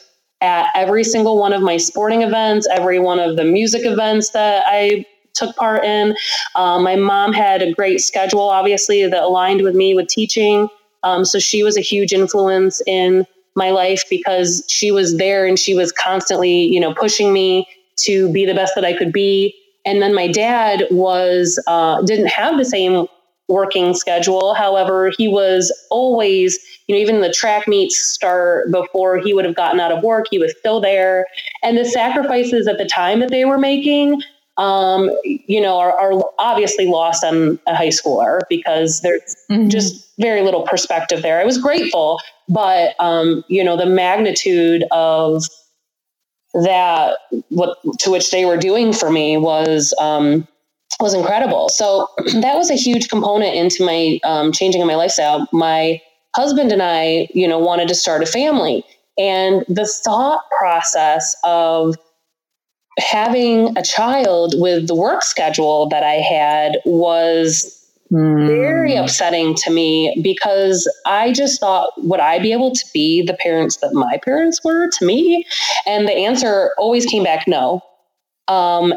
[0.41, 4.64] at every single one of my sporting events, every one of the music events that
[4.66, 6.16] I took part in.
[6.55, 10.68] Um, my mom had a great schedule, obviously, that aligned with me with teaching.
[11.03, 15.59] Um, so she was a huge influence in my life because she was there and
[15.59, 17.66] she was constantly, you know, pushing me
[17.99, 19.55] to be the best that I could be.
[19.84, 23.07] And then my dad was uh, didn't have the same
[23.49, 24.55] working schedule.
[24.55, 26.59] However, he was always,
[26.89, 30.26] you know, even the track meets start before he would have gotten out of work,
[30.30, 31.26] he was still there.
[31.62, 34.22] And the sacrifices at the time that they were making,
[34.57, 39.68] um, you know, are, are, obviously lost on a high schooler because there's mm-hmm.
[39.68, 41.41] just very little perspective there.
[41.41, 42.18] I was grateful,
[42.49, 45.45] but, um, you know, the magnitude of
[46.55, 47.18] that,
[47.51, 50.49] what to which they were doing for me was, um,
[51.01, 51.68] was incredible.
[51.68, 52.09] So
[52.41, 55.47] that was a huge component into my um, changing of my lifestyle.
[55.53, 56.01] My
[56.39, 58.84] husband and I, you know, wanted to start a family,
[59.18, 61.97] and the thought process of
[62.99, 67.74] having a child with the work schedule that I had was
[68.12, 68.47] mm.
[68.47, 73.34] very upsetting to me because I just thought, would I be able to be the
[73.34, 75.45] parents that my parents were to me?
[75.86, 77.82] And the answer always came back no.
[78.49, 78.95] Um,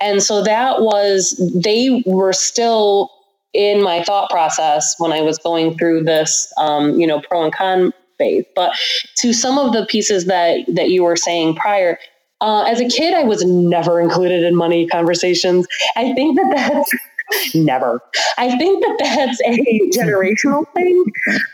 [0.00, 3.10] and so that was, they were still
[3.52, 7.52] in my thought process when I was going through this, um, you know, pro and
[7.52, 8.44] con phase.
[8.54, 8.72] But
[9.18, 11.98] to some of the pieces that, that you were saying prior,
[12.40, 15.66] uh, as a kid, I was never included in money conversations.
[15.96, 16.90] I think that that's
[17.54, 18.00] Never.
[18.38, 21.04] I think that that's a generational thing.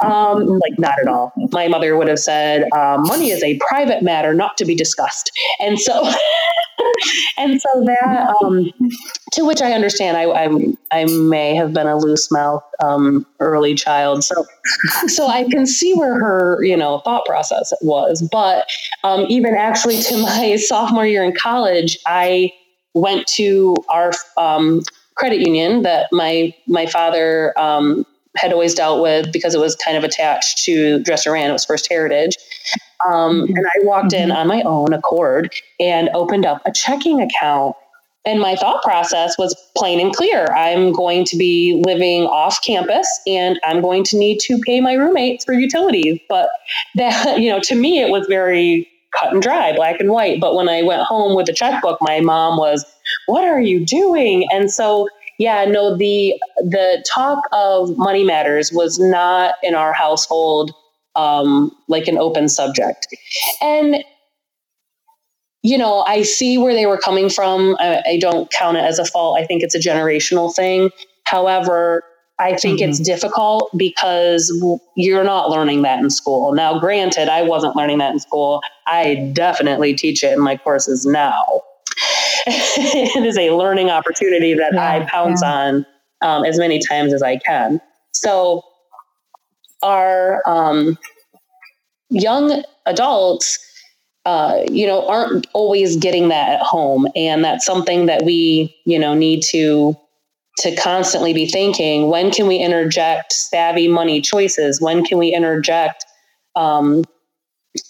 [0.01, 1.33] Um, like, not at all.
[1.53, 5.31] My mother would have said, um, money is a private matter not to be discussed.
[5.61, 6.11] And so,
[7.39, 8.71] and so that, um,
[9.33, 10.49] to which I understand, I, I,
[10.93, 14.25] I, may have been a loose mouth um, early child.
[14.25, 14.47] So,
[15.07, 18.27] so I can see where her, you know, thought process was.
[18.31, 18.69] But
[19.05, 22.53] um, even actually to my sophomore year in college, I
[22.95, 24.83] went to our um,
[25.17, 28.05] credit union that my my father um,
[28.37, 31.49] had always dealt with because it was kind of attached to Dresser-Rand.
[31.49, 32.37] It was First Heritage.
[33.05, 33.57] Um, mm-hmm.
[33.57, 34.31] And I walked mm-hmm.
[34.31, 37.77] in on my own accord and opened up a checking account.
[38.25, 40.47] And my thought process was plain and clear.
[40.47, 44.95] I'm going to be living off campus and I'm going to need to pay my
[44.95, 46.19] roommates for utilities.
[46.29, 46.49] But
[46.97, 48.89] that, you know, to me, it was very
[49.19, 50.41] cut and dry, black and white.
[50.41, 52.85] But when I went home with the checkbook, my mom was,
[53.27, 58.99] "What are you doing?" And so, yeah, no, the the talk of money matters was
[58.99, 60.73] not in our household
[61.17, 63.09] um, like an open subject,
[63.61, 64.05] and
[65.63, 67.77] you know, I see where they were coming from.
[67.81, 69.37] I, I don't count it as a fault.
[69.41, 70.91] I think it's a generational thing.
[71.25, 72.05] However,
[72.39, 72.91] I think mm-hmm.
[72.91, 74.53] it's difficult because
[74.95, 76.53] you're not learning that in school.
[76.53, 78.61] Now, granted, I wasn't learning that in school.
[78.87, 81.63] I definitely teach it in my courses now.
[82.47, 85.53] it is a learning opportunity that yeah, I pounce yeah.
[85.53, 85.87] on
[86.21, 87.81] um, as many times as I can.
[88.13, 88.63] So,
[89.83, 90.99] our um,
[92.11, 93.59] young adults,
[94.25, 98.99] uh, you know, aren't always getting that at home, and that's something that we, you
[98.99, 99.97] know, need to
[100.59, 104.81] to constantly be thinking: when can we interject savvy money choices?
[104.81, 106.05] When can we interject,
[106.57, 107.05] um,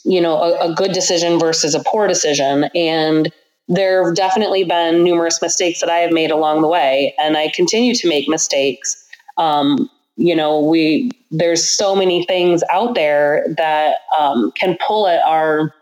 [0.05, 2.65] you know, a, a good decision versus a poor decision?
[2.75, 3.33] And
[3.69, 7.51] there have definitely been numerous mistakes that I have made along the way, and I
[7.55, 9.03] continue to make mistakes.
[9.39, 15.23] Um, you know, we there's so many things out there that um, can pull at
[15.23, 15.73] our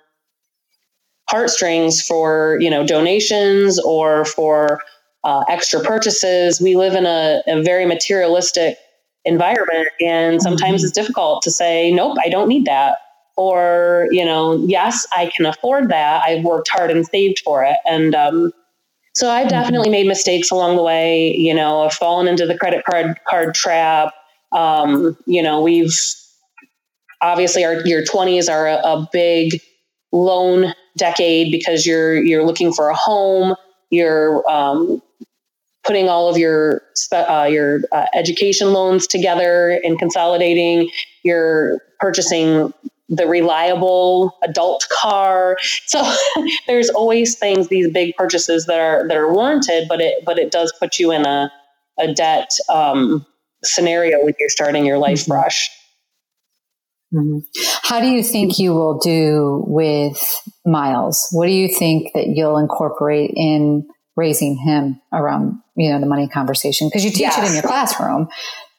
[1.29, 4.81] heartstrings for you know donations or for
[5.25, 6.61] uh, extra purchases.
[6.61, 8.79] We live in a, a very materialistic
[9.25, 10.87] environment, and sometimes mm-hmm.
[10.87, 12.99] it's difficult to say, "Nope, I don't need that."
[13.37, 16.23] Or you know, yes, I can afford that.
[16.25, 18.53] I've worked hard and saved for it, and um,
[19.15, 19.51] so I've mm-hmm.
[19.51, 21.35] definitely made mistakes along the way.
[21.35, 24.13] You know, I've fallen into the credit card card trap.
[24.55, 25.93] Um, you know, we've
[27.21, 29.61] obviously our your 20s are a, a big
[30.13, 33.55] loan decade because you're you're looking for a home.
[33.91, 35.03] You're um,
[35.85, 36.83] putting all of your
[37.13, 40.91] uh, your uh, education loans together and consolidating.
[41.23, 42.73] You're purchasing
[43.09, 45.57] the reliable adult car.
[45.87, 46.03] So
[46.67, 50.51] there's always things these big purchases that are that are warranted, but it but it
[50.51, 51.53] does put you in a
[51.99, 53.25] a debt um,
[53.65, 55.33] scenario when you're starting your life mm-hmm.
[55.33, 55.71] fresh.
[57.13, 57.39] Mm-hmm.
[57.83, 60.21] How do you think you will do with
[60.67, 61.29] Miles?
[61.33, 63.87] What do you think that you'll incorporate in
[64.17, 66.89] raising him around, you know, the money conversation?
[66.89, 67.39] Because you teach yes.
[67.39, 68.29] it in your classroom.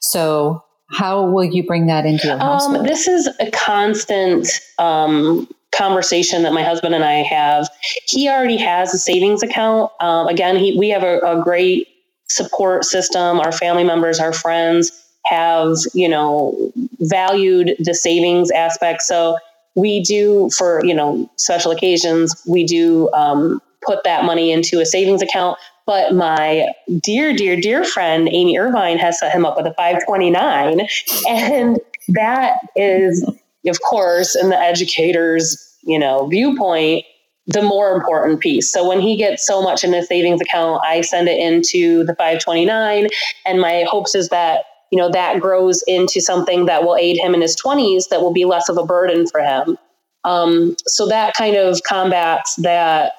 [0.01, 2.77] So how will you bring that into your household?
[2.77, 7.69] Um, this is a constant um, conversation that my husband and I have.
[8.07, 9.91] He already has a savings account.
[9.99, 11.87] Um, again, he, we have a, a great
[12.27, 13.39] support system.
[13.39, 14.91] Our family members, our friends
[15.25, 19.01] have, you know, valued the savings aspect.
[19.01, 19.37] So
[19.75, 24.85] we do for, you know, special occasions, we do um, put that money into a
[24.85, 25.57] savings account.
[25.85, 26.69] But my
[27.03, 30.87] dear, dear, dear friend, Amy Irvine, has set him up with a 529.
[31.27, 33.23] And that is,
[33.67, 37.05] of course, in the educator's, you know, viewpoint,
[37.47, 38.71] the more important piece.
[38.71, 42.15] So when he gets so much in his savings account, I send it into the
[42.15, 43.07] 529
[43.45, 47.33] and my hopes is that you know that grows into something that will aid him
[47.33, 49.77] in his 20s that will be less of a burden for him.
[50.23, 53.13] Um, so that kind of combats that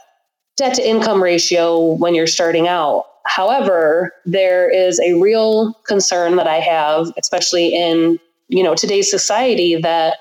[0.56, 3.04] debt to income ratio when you're starting out.
[3.26, 8.18] However, there is a real concern that I have, especially in
[8.48, 10.18] you know today's society, that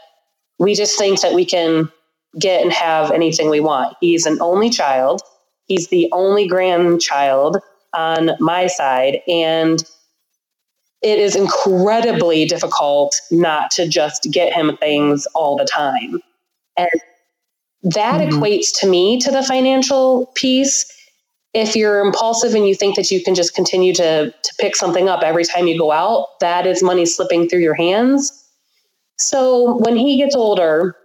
[0.60, 1.91] we just think that we can
[2.39, 3.95] get and have anything we want.
[4.01, 5.21] He's an only child.
[5.65, 7.57] He's the only grandchild
[7.93, 9.21] on my side.
[9.27, 9.83] And
[11.01, 16.19] it is incredibly difficult not to just get him things all the time.
[16.77, 16.89] And
[17.83, 18.38] that mm-hmm.
[18.38, 20.91] equates to me to the financial piece.
[21.53, 25.07] If you're impulsive and you think that you can just continue to, to pick something
[25.07, 28.31] up every time you go out, that is money slipping through your hands.
[29.17, 30.97] So when he gets older,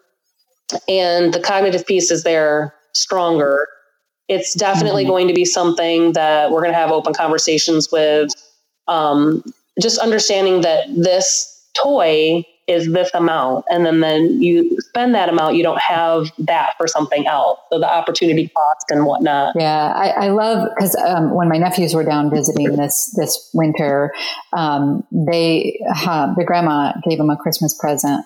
[0.89, 3.67] and the cognitive piece is there stronger,
[4.29, 5.11] it's definitely mm-hmm.
[5.11, 8.31] going to be something that we're going to have open conversations with.
[8.87, 9.43] Um,
[9.81, 15.57] just understanding that this toy is this amount, and then then you spend that amount,
[15.57, 17.59] you don't have that for something else.
[17.73, 19.55] So the opportunity cost and whatnot.
[19.59, 24.13] Yeah, I, I love because um, when my nephews were down visiting this this winter,
[24.53, 28.25] um, they uh, the grandma gave them a Christmas present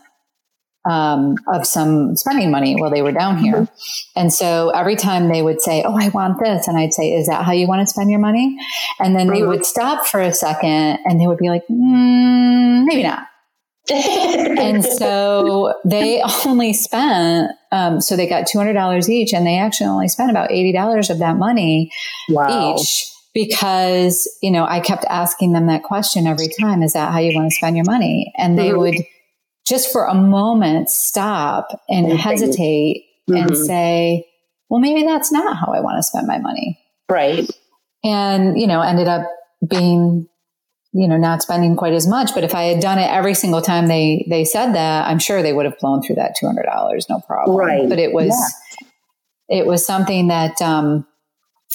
[0.84, 3.54] um, of some spending money while they were down here.
[3.62, 4.20] Mm-hmm.
[4.20, 6.68] And so every time they would say, Oh, I want this.
[6.68, 8.56] And I'd say, Is that how you want to spend your money?
[8.98, 9.34] And then mm-hmm.
[9.34, 13.26] they would stop for a second and they would be like, mm, Maybe not.
[13.90, 20.08] and so they only spent, um, so they got $200 each and they actually only
[20.08, 21.90] spent about $80 of that money
[22.30, 22.76] wow.
[22.76, 26.82] each because, you know, I kept asking them that question every time.
[26.82, 28.32] Is that how you want to spend your money?
[28.38, 28.78] And they mm-hmm.
[28.78, 28.94] would,
[29.66, 32.16] just for a moment stop and mm-hmm.
[32.16, 33.48] hesitate mm-hmm.
[33.48, 34.26] and say,
[34.68, 36.78] well, maybe that's not how I want to spend my money.
[37.08, 37.48] Right.
[38.02, 39.22] And, you know, ended up
[39.66, 40.28] being,
[40.92, 42.34] you know, not spending quite as much.
[42.34, 45.42] But if I had done it every single time they, they said that, I'm sure
[45.42, 46.64] they would have blown through that $200.
[47.08, 47.56] No problem.
[47.56, 47.88] Right.
[47.88, 48.28] But it was,
[49.50, 49.60] yeah.
[49.60, 51.06] it was something that, um,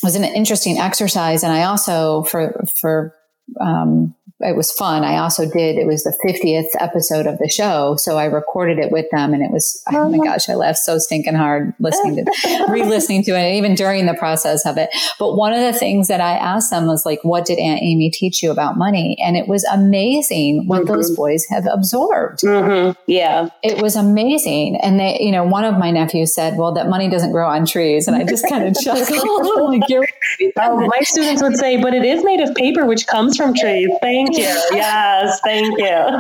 [0.04, 1.44] was an interesting exercise.
[1.44, 3.16] And I also, for, for,
[3.60, 5.04] um, it was fun.
[5.04, 7.96] I also did, it was the 50th episode of the show.
[7.98, 10.24] So I recorded it with them and it was, oh my uh-huh.
[10.24, 14.66] gosh, I laughed so stinking hard listening to, re-listening to it, even during the process
[14.66, 14.90] of it.
[15.20, 18.10] But one of the things that I asked them was like, what did Aunt Amy
[18.10, 19.18] teach you about money?
[19.22, 20.94] And it was amazing what mm-hmm.
[20.94, 22.40] those boys have absorbed.
[22.40, 23.00] Mm-hmm.
[23.08, 23.50] Yeah.
[23.62, 24.78] It was amazing.
[24.78, 27.66] And they, you know, one of my nephews said, well, that money doesn't grow on
[27.66, 28.08] trees.
[28.08, 29.10] And I just kind of chuckled.
[29.10, 30.14] like,
[30.58, 33.90] oh, my students would say, but it is made of paper, which comes from trees.
[34.02, 34.64] Thank you.
[34.72, 36.20] Yes, thank you.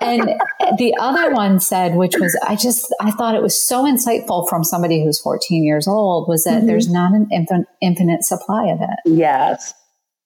[0.00, 0.40] and
[0.78, 4.64] the other one said, which was, I just, I thought it was so insightful from
[4.64, 6.66] somebody who's 14 years old, was that mm-hmm.
[6.66, 8.98] there's not an infin- infinite supply of it.
[9.04, 9.74] Yes.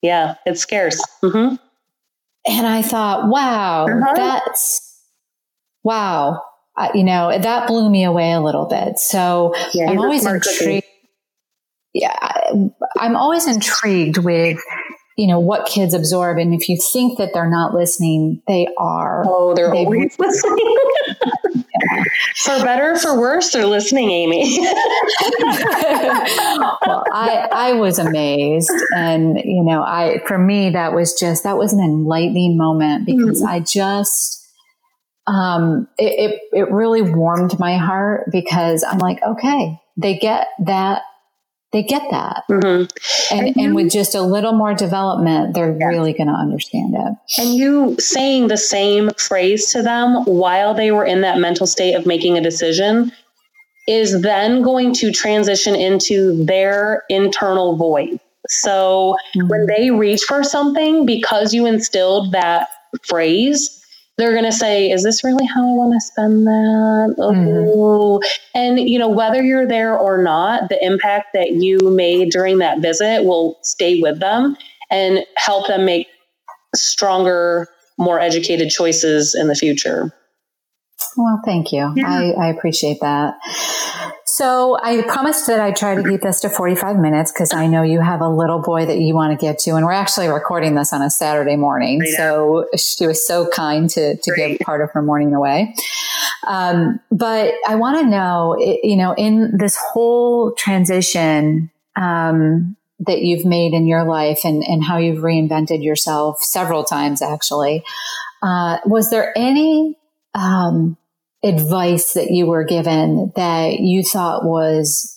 [0.03, 1.03] Yeah, it's scarce.
[1.23, 1.57] Mm-hmm.
[2.47, 4.15] And I thought, wow, uh-huh.
[4.15, 5.03] that's,
[5.83, 6.43] wow.
[6.77, 8.99] Uh, you know, that blew me away a little bit.
[8.99, 10.87] So yeah, I'm always intrigued.
[11.93, 12.17] Yeah,
[12.99, 14.59] I'm always intrigued with
[15.17, 16.39] you know what kids absorb.
[16.39, 19.25] And if you think that they're not listening they are.
[19.27, 20.77] Oh they're they always listening.
[21.55, 22.05] Yeah.
[22.37, 24.59] for better for worse they're listening amy.
[26.87, 28.73] Well i i was amazed.
[28.95, 33.43] And you know i for me that was just that was an enlightening moment because
[33.43, 33.47] mm.
[33.47, 34.41] i just
[35.27, 41.03] um it, it it really warmed my heart because i'm like okay they get that
[41.73, 42.43] they get that.
[42.51, 43.37] Mm-hmm.
[43.37, 45.87] And, and, and, with just a little more development, they're yeah.
[45.87, 47.41] really going to understand it.
[47.41, 51.95] And you saying the same phrase to them while they were in that mental state
[51.95, 53.13] of making a decision
[53.87, 58.19] is then going to transition into their internal voice.
[58.49, 59.49] So mm-hmm.
[59.49, 62.69] when they reach for something, because you instilled that
[63.03, 63.80] phrase,
[64.21, 67.15] they're going to say, is this really how I want to spend that?
[67.19, 68.23] Mm-hmm.
[68.55, 72.81] And, you know, whether you're there or not, the impact that you made during that
[72.81, 74.57] visit will stay with them
[74.91, 76.07] and help them make
[76.75, 77.67] stronger,
[77.99, 80.13] more educated choices in the future.
[81.17, 81.93] Well, thank you.
[81.97, 82.09] Yeah.
[82.09, 83.35] I, I appreciate that.
[84.41, 87.83] So I promised that I'd try to keep this to 45 minutes because I know
[87.83, 89.73] you have a little boy that you want to get to.
[89.73, 92.01] And we're actually recording this on a Saturday morning.
[92.17, 95.75] So she was so kind to, to give part of her morning away.
[96.47, 103.45] Um, but I want to know, you know, in this whole transition, um, that you've
[103.45, 107.85] made in your life and, and how you've reinvented yourself several times actually,
[108.43, 109.99] uh, was there any,
[110.33, 110.97] um,
[111.43, 115.17] advice that you were given that you thought was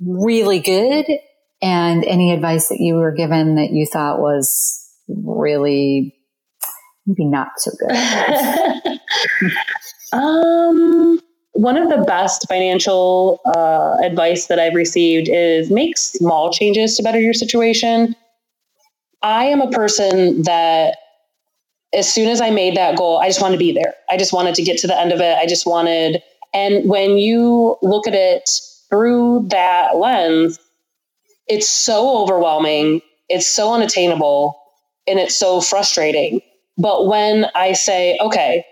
[0.00, 1.06] really good
[1.62, 6.14] and any advice that you were given that you thought was really
[7.06, 8.98] maybe not so good?
[10.12, 11.20] um,
[11.52, 17.02] one of the best financial uh, advice that I've received is make small changes to
[17.02, 18.16] better your situation.
[19.22, 20.96] I am a person that
[21.92, 23.94] as soon as I made that goal, I just wanted to be there.
[24.08, 25.36] I just wanted to get to the end of it.
[25.36, 26.22] I just wanted,
[26.54, 28.48] and when you look at it
[28.88, 30.58] through that lens,
[31.48, 34.56] it's so overwhelming, it's so unattainable,
[35.08, 36.40] and it's so frustrating.
[36.78, 38.64] But when I say, okay,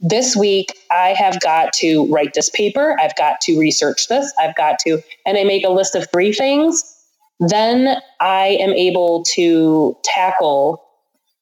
[0.00, 4.54] this week I have got to write this paper, I've got to research this, I've
[4.54, 6.84] got to, and I make a list of three things,
[7.40, 10.82] then I am able to tackle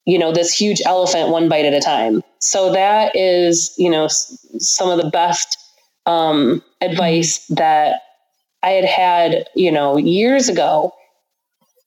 [0.06, 2.22] you know, this huge elephant one bite at a time.
[2.38, 5.56] So that is, you know, some of the best
[6.06, 8.02] um, advice that
[8.62, 10.92] I had had, you know, years ago,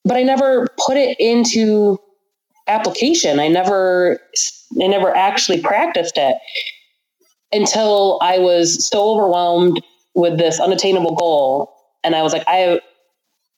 [0.04, 2.00] but I never put it into
[2.68, 3.40] application.
[3.40, 4.20] I never,
[4.82, 6.38] I never actually practiced it
[7.52, 9.82] until I was so overwhelmed
[10.16, 11.72] with this unattainable goal.
[12.04, 12.82] And I was like, I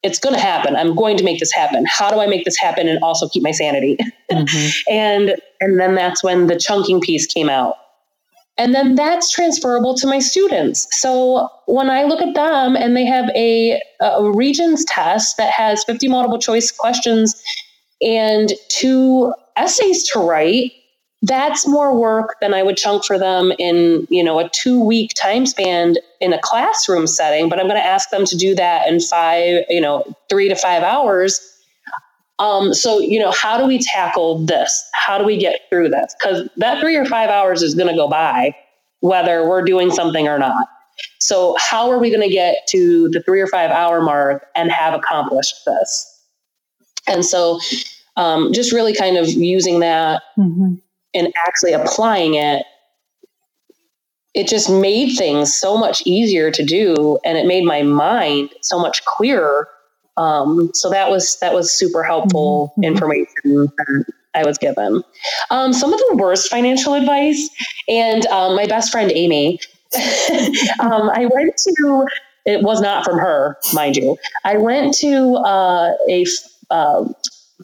[0.01, 0.75] it's going to happen.
[0.75, 1.85] I'm going to make this happen.
[1.85, 3.97] How do I make this happen and also keep my sanity?
[4.31, 4.69] Mm-hmm.
[4.91, 7.75] and and then that's when the chunking piece came out.
[8.57, 10.85] And then that's transferable to my students.
[10.91, 15.85] So when I look at them and they have a, a Regents test that has
[15.85, 17.41] 50 multiple choice questions
[18.01, 20.73] and two essays to write,
[21.21, 25.13] that's more work than I would chunk for them in, you know, a two week
[25.15, 28.87] time span in a classroom setting, but I'm going to ask them to do that
[28.87, 31.41] in five, you know, three to five hours.
[32.39, 34.89] Um, so, you know, how do we tackle this?
[34.93, 36.15] How do we get through this?
[36.19, 38.55] Because that three or five hours is going to go by
[39.01, 40.67] whether we're doing something or not.
[41.19, 44.71] So, how are we going to get to the three or five hour mark and
[44.71, 46.23] have accomplished this?
[47.07, 47.59] And so,
[48.15, 50.75] um, just really kind of using that mm-hmm
[51.13, 52.63] and actually applying it
[54.35, 58.79] it just made things so much easier to do and it made my mind so
[58.79, 59.67] much clearer
[60.17, 62.83] um, so that was that was super helpful mm-hmm.
[62.83, 63.71] information
[64.35, 65.03] I was given.
[65.49, 67.49] Um, some of the worst financial advice,
[67.87, 69.59] and um, my best friend Amy,
[70.79, 72.05] um, I went to,
[72.45, 74.17] it was not from her, mind you.
[74.43, 76.25] I went to uh, a
[76.69, 77.05] uh,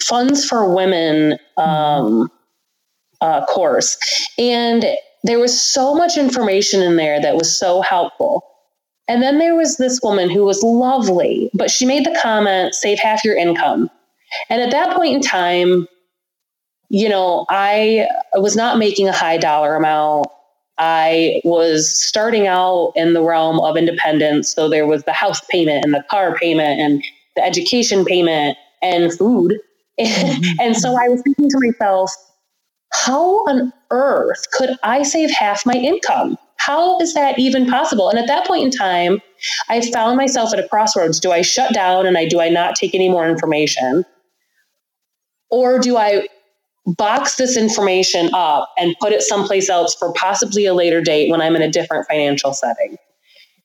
[0.02, 2.32] Funds for Women um,
[3.26, 3.98] uh, course,
[4.38, 4.86] and
[5.24, 8.44] there was so much information in there that was so helpful.
[9.08, 13.00] And then there was this woman who was lovely, but she made the comment, save
[13.00, 13.90] half your income.
[14.50, 15.88] And at that point in time,
[16.90, 20.28] you know, I was not making a high dollar amount.
[20.78, 24.54] I was starting out in the realm of independence.
[24.54, 27.04] So there was the house payment and the car payment and
[27.36, 29.60] the education payment and food.
[29.98, 30.60] Mm-hmm.
[30.60, 32.12] and so I was thinking to myself,
[33.04, 36.38] how on earth could I save half my income?
[36.58, 38.10] How is that even possible?
[38.10, 39.20] And at that point in time,
[39.70, 41.20] I found myself at a crossroads.
[41.20, 44.06] Do I shut down and I do I not take any more information?
[45.52, 46.28] Or do I
[46.86, 51.42] box this information up and put it someplace else for possibly a later date when
[51.42, 52.98] I'm in a different financial setting.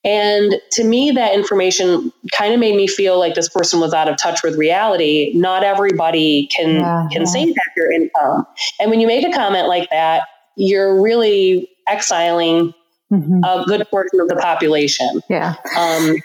[0.03, 4.09] And to me, that information kind of made me feel like this person was out
[4.09, 5.33] of touch with reality.
[5.35, 7.29] Not everybody can yeah, can yeah.
[7.29, 8.47] save half your income.
[8.81, 10.23] And when you make a comment like that,
[10.57, 12.73] you're really exiling
[13.13, 13.45] mm-hmm.
[13.45, 15.21] a good portion of the population.
[15.29, 15.57] Yeah.
[15.77, 16.17] Um,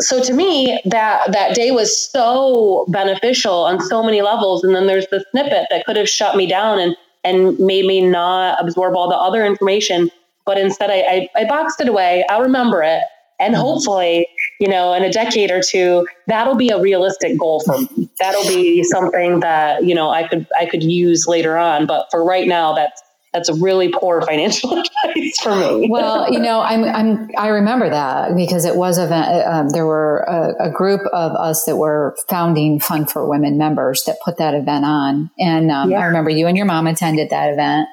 [0.00, 4.86] so to me that that day was so beneficial on so many levels and then
[4.86, 8.96] there's the snippet that could have shut me down and and made me not absorb
[8.96, 10.10] all the other information
[10.48, 13.02] but instead i i, I boxed it away i'll remember it
[13.38, 13.62] and mm-hmm.
[13.62, 14.26] hopefully
[14.58, 18.48] you know in a decade or two that'll be a realistic goal for me that'll
[18.48, 22.48] be something that you know i could i could use later on but for right
[22.48, 23.02] now that's
[23.34, 24.72] that's a really poor financial
[25.04, 25.88] advice for me.
[25.90, 30.20] well, you know, I'm, I'm, I remember that because it was a, um, there were
[30.20, 34.54] a, a, group of us that were founding Fund for Women members that put that
[34.54, 35.30] event on.
[35.38, 36.00] And um, yeah.
[36.00, 37.88] I remember you and your mom attended that event.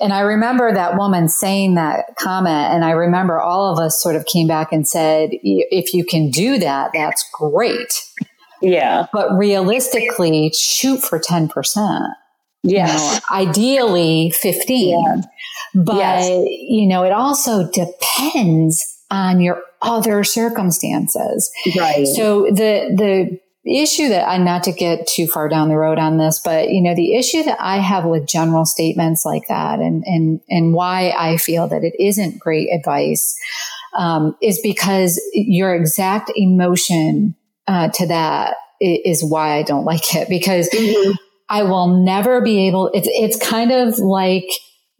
[0.00, 2.72] And I remember that woman saying that comment.
[2.74, 6.30] And I remember all of us sort of came back and said, if you can
[6.30, 8.02] do that, that's great.
[8.60, 9.06] Yeah.
[9.12, 12.08] But realistically, shoot for 10%.
[12.62, 12.98] Yes.
[12.98, 14.90] You know, ideally 15.
[14.90, 15.20] Yeah.
[15.74, 16.46] But, yes.
[16.48, 21.50] you know, it also depends on your other circumstances.
[21.76, 22.06] Right.
[22.06, 26.18] So the, the, issue that I not to get too far down the road on
[26.18, 30.04] this, but you know, the issue that I have with general statements like that and
[30.06, 33.38] and and why I feel that it isn't great advice
[33.96, 37.36] um, is because your exact emotion
[37.66, 41.12] uh, to that is why I don't like it because mm-hmm.
[41.48, 44.48] I will never be able, it's, it's kind of like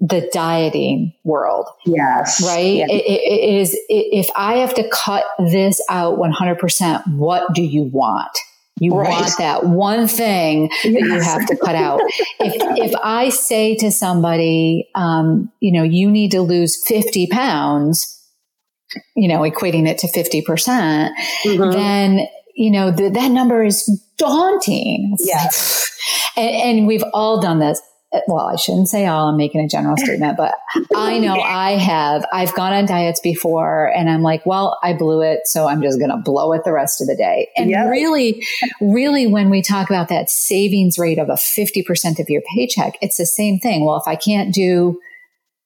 [0.00, 1.66] the dieting world.
[1.86, 2.42] Yes.
[2.44, 2.76] Right.
[2.76, 2.90] Yes.
[2.90, 8.36] It, it is, if I have to cut this out 100%, what do you want?
[8.80, 9.08] You right.
[9.08, 12.00] want that one thing that you have to cut out.
[12.40, 18.20] if, if I say to somebody, um, you know, you need to lose 50 pounds,
[19.14, 21.14] you know, equating it to 50%, percent
[21.44, 23.84] mm hmm then, you know, the, that number is
[24.16, 25.16] daunting.
[25.18, 25.90] yes.
[26.36, 27.80] And, and we've all done this
[28.26, 30.54] well, I shouldn't say all, I'm making a general statement, but
[30.94, 32.24] I know I have.
[32.32, 35.40] I've gone on diets before and I'm like, well, I blew it.
[35.44, 37.48] So I'm just going to blow it the rest of the day.
[37.56, 37.90] And yep.
[37.90, 38.46] really,
[38.80, 43.16] really, when we talk about that savings rate of a 50% of your paycheck, it's
[43.16, 43.84] the same thing.
[43.84, 45.00] Well, if I can't do,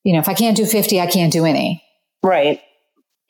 [0.04, 1.82] you know, if I can't do 50, I can't do any.
[2.22, 2.60] Right.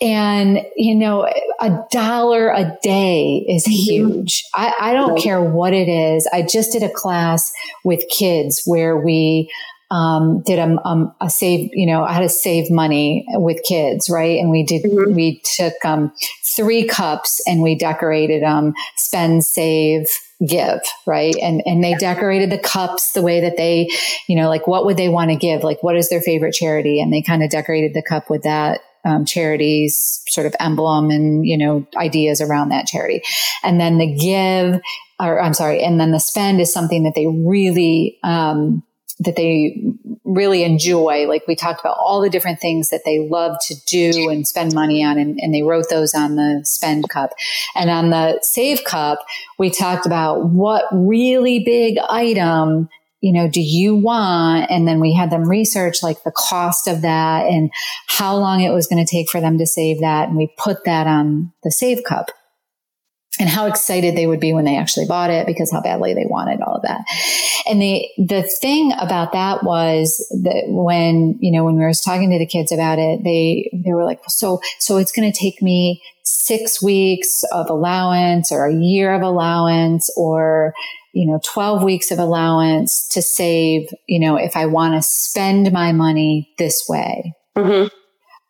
[0.00, 1.28] And, you know,
[1.60, 3.72] a dollar a day is mm-hmm.
[3.72, 4.44] huge.
[4.54, 5.22] I, I don't right.
[5.22, 6.28] care what it is.
[6.32, 7.52] I just did a class
[7.84, 9.50] with kids where we,
[9.90, 14.38] um, did a, um, a save, you know, how to save money with kids, right?
[14.38, 15.14] And we did, mm-hmm.
[15.14, 16.12] we took, um,
[16.54, 20.06] three cups and we decorated them, spend, save,
[20.46, 21.34] give, right?
[21.42, 23.88] And, and they decorated the cups the way that they,
[24.28, 25.64] you know, like what would they want to give?
[25.64, 27.00] Like what is their favorite charity?
[27.00, 31.46] And they kind of decorated the cup with that um, charities sort of emblem and
[31.46, 33.22] you know ideas around that charity.
[33.62, 34.80] And then the give
[35.20, 38.84] or i'm sorry and then the spend is something that they really um,
[39.20, 39.82] that they
[40.24, 41.26] really enjoy.
[41.26, 44.74] Like we talked about all the different things that they love to do and spend
[44.74, 47.30] money on and, and they wrote those on the spend cup.
[47.74, 49.18] And on the save cup
[49.58, 52.88] we talked about what really big item
[53.20, 54.70] you know, do you want?
[54.70, 57.70] And then we had them research like the cost of that and
[58.06, 60.28] how long it was going to take for them to save that.
[60.28, 62.30] And we put that on the save cup
[63.40, 66.26] and how excited they would be when they actually bought it because how badly they
[66.26, 67.02] wanted all of that.
[67.68, 72.30] And the, the thing about that was that when, you know, when we were talking
[72.30, 75.62] to the kids about it, they, they were like, so, so it's going to take
[75.62, 80.74] me six weeks of allowance or a year of allowance or,
[81.18, 85.72] you know, 12 weeks of allowance to save, you know, if I want to spend
[85.72, 87.34] my money this way.
[87.56, 87.88] Mm-hmm.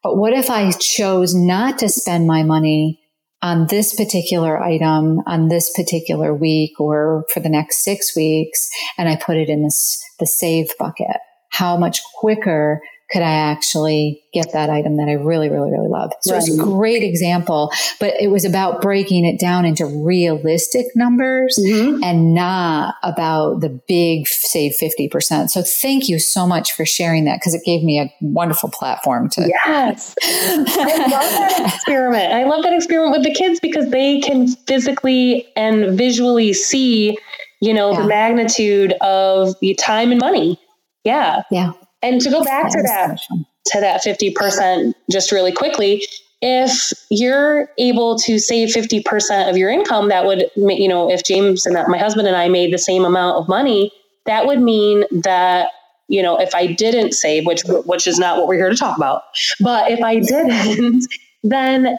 [0.03, 3.01] But what if I chose not to spend my money
[3.41, 9.09] on this particular item on this particular week or for the next six weeks and
[9.09, 11.17] I put it in this, the save bucket?
[11.51, 16.13] How much quicker could I actually get that item that I really, really, really love?
[16.21, 16.43] So right.
[16.43, 22.05] it's a great example, but it was about breaking it down into realistic numbers mm-hmm.
[22.05, 25.49] and not about the big save 50%.
[25.49, 29.31] So thank you so much for sharing that because it gave me a wonderful platform
[29.31, 29.49] to.
[29.49, 30.15] Yes.
[30.23, 32.35] I love that experiment.
[32.35, 37.17] I love that experiment with the kids because they can physically and visually see,
[37.63, 38.03] you know, yeah.
[38.03, 40.61] the magnitude of the time and money.
[41.05, 41.43] Yeah.
[41.51, 41.73] Yeah.
[42.03, 43.21] And to go back to that,
[43.67, 46.05] to that 50% just really quickly,
[46.41, 51.67] if you're able to save 50% of your income, that would, you know, if James
[51.67, 53.91] and my husband and I made the same amount of money,
[54.27, 55.71] that would mean that,
[56.07, 58.97] you know, if I didn't save, which, which is not what we're here to talk
[58.97, 59.23] about,
[59.61, 61.07] but if I didn't,
[61.43, 61.99] then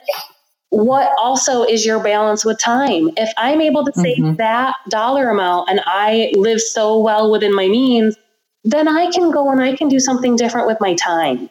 [0.69, 3.09] what also is your balance with time?
[3.17, 4.35] If I'm able to save mm-hmm.
[4.35, 8.15] that dollar amount and I live so well within my means,
[8.63, 11.49] then I can go and I can do something different with my time.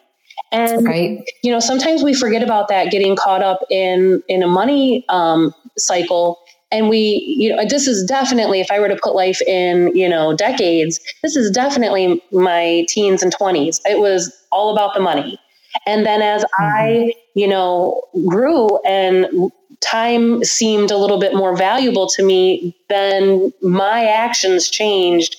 [0.53, 1.21] And right.
[1.43, 5.53] you know, sometimes we forget about that, getting caught up in in a money um,
[5.77, 6.39] cycle.
[6.71, 10.07] And we, you know, this is definitely, if I were to put life in, you
[10.07, 13.81] know, decades, this is definitely my teens and twenties.
[13.87, 15.39] It was all about the money.
[15.87, 16.63] And then as mm-hmm.
[16.63, 19.51] I, you know, grew and
[19.81, 25.37] time seemed a little bit more valuable to me, then my actions changed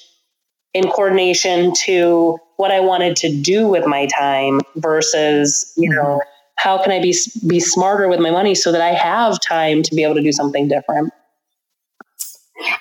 [0.73, 6.29] in coordination to what I wanted to do with my time versus, you know, mm-hmm.
[6.57, 7.15] how can I be
[7.47, 10.31] be smarter with my money so that I have time to be able to do
[10.31, 11.13] something different.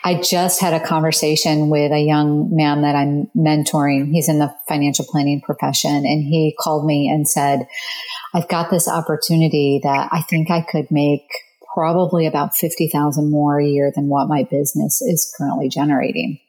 [0.04, 4.10] I just had a conversation with a young man that I'm mentoring.
[4.10, 7.68] He's in the financial planning profession and he called me and said,
[8.34, 11.28] I've got this opportunity that I think I could make
[11.74, 16.40] probably about 50,000 more a year than what my business is currently generating.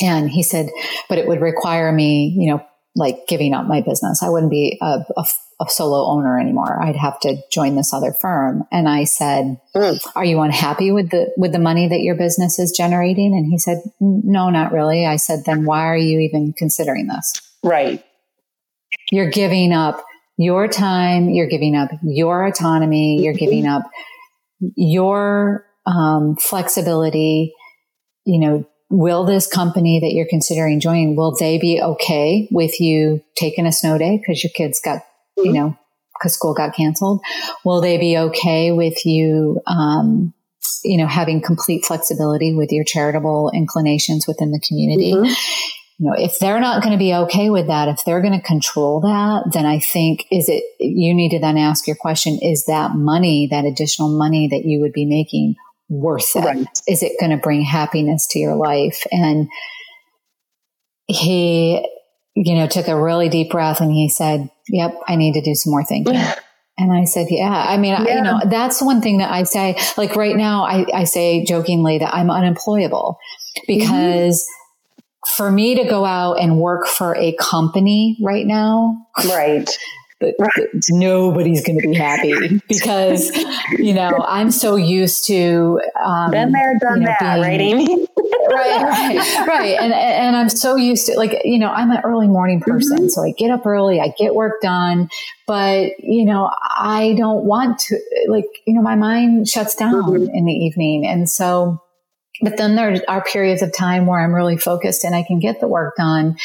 [0.00, 0.70] And he said,
[1.08, 4.22] but it would require me, you know, like giving up my business.
[4.22, 5.24] I wouldn't be a, a,
[5.60, 6.82] a solo owner anymore.
[6.82, 8.64] I'd have to join this other firm.
[8.72, 9.98] And I said, mm.
[10.16, 13.34] are you unhappy with the, with the money that your business is generating?
[13.34, 15.06] And he said, no, not really.
[15.06, 17.40] I said, then why are you even considering this?
[17.62, 18.04] Right.
[19.12, 20.04] You're giving up
[20.36, 21.28] your time.
[21.28, 23.22] You're giving up your autonomy.
[23.22, 23.82] You're giving up
[24.76, 27.54] your um, flexibility,
[28.24, 33.22] you know, will this company that you're considering joining, will they be okay with you
[33.36, 34.98] taking a snow day because your kids got,
[35.38, 35.46] mm-hmm.
[35.46, 35.76] you know,
[36.18, 37.20] because school got canceled?
[37.64, 40.32] Will they be okay with you, um,
[40.84, 45.12] you know, having complete flexibility with your charitable inclinations within the community?
[45.12, 45.32] Mm-hmm.
[46.00, 48.46] You know, if they're not going to be okay with that, if they're going to
[48.46, 52.66] control that, then I think is it, you need to then ask your question, is
[52.66, 55.56] that money, that additional money that you would be making
[55.88, 56.44] worth it?
[56.44, 56.66] Right.
[56.86, 59.02] Is it going to bring happiness to your life?
[59.10, 59.48] And
[61.06, 61.86] he,
[62.34, 65.54] you know, took a really deep breath and he said, Yep, I need to do
[65.54, 66.14] some more thinking.
[66.78, 67.50] and I said, Yeah.
[67.50, 68.04] I mean, yeah.
[68.04, 69.76] I, you know, that's one thing that I say.
[69.96, 73.18] Like right now, I, I say jokingly that I'm unemployable
[73.66, 74.42] because.
[74.42, 74.54] Mm-hmm.
[75.36, 79.68] For me to go out and work for a company right now, right?
[80.20, 80.68] But, right.
[80.90, 83.30] nobody's going to be happy because
[83.78, 87.60] you know I'm so used to um, been there, done you know, that, being, right,
[87.60, 87.86] Amy?
[88.50, 92.28] right, right, right, and and I'm so used to like you know I'm an early
[92.28, 93.08] morning person, mm-hmm.
[93.08, 95.08] so I get up early, I get work done,
[95.46, 97.98] but you know I don't want to
[98.28, 100.34] like you know my mind shuts down mm-hmm.
[100.34, 101.82] in the evening, and so.
[102.40, 105.58] But then there are periods of time where I'm really focused and I can get
[105.58, 106.36] the work done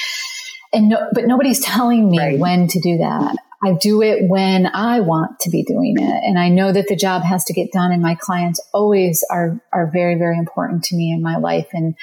[0.74, 2.40] and no, but nobody's telling me right.
[2.40, 3.36] when to do that.
[3.64, 6.24] I do it when I want to be doing it.
[6.24, 9.62] And I know that the job has to get done and my clients always are,
[9.72, 11.68] are very, very important to me in my life.
[11.72, 11.96] And,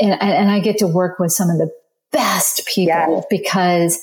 [0.00, 1.70] and, and I get to work with some of the
[2.12, 3.20] best people yeah.
[3.28, 4.00] because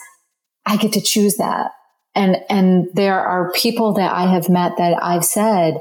[0.65, 1.71] I get to choose that.
[2.15, 5.79] And, and there are people that I have met that I've said,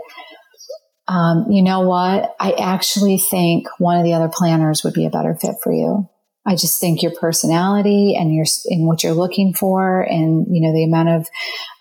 [1.08, 2.34] um, you know what?
[2.40, 6.08] I actually think one of the other planners would be a better fit for you.
[6.44, 10.72] I just think your personality and your in what you're looking for, and you know
[10.72, 11.28] the amount of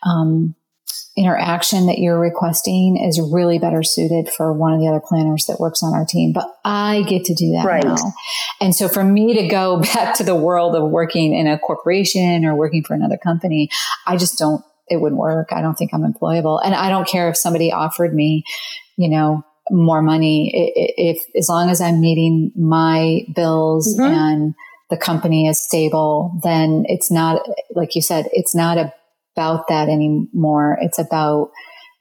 [0.04, 0.56] um,
[1.18, 5.60] interaction that you're requesting is really better suited for one of the other planners that
[5.60, 6.32] works on our team.
[6.32, 7.84] But I get to do that right.
[7.84, 8.14] now,
[8.60, 12.46] and so for me to go back to the world of working in a corporation
[12.46, 13.70] or working for another company,
[14.06, 14.64] I just don't.
[14.88, 15.54] It wouldn't work.
[15.54, 18.44] I don't think I'm employable, and I don't care if somebody offered me,
[18.98, 20.52] you know, more money
[20.98, 24.14] if, as long as I'm meeting my bills mm-hmm.
[24.14, 24.56] and
[24.90, 27.42] the company is stable, then it's not,
[27.76, 30.78] like you said, it's not about that anymore.
[30.82, 31.52] It's about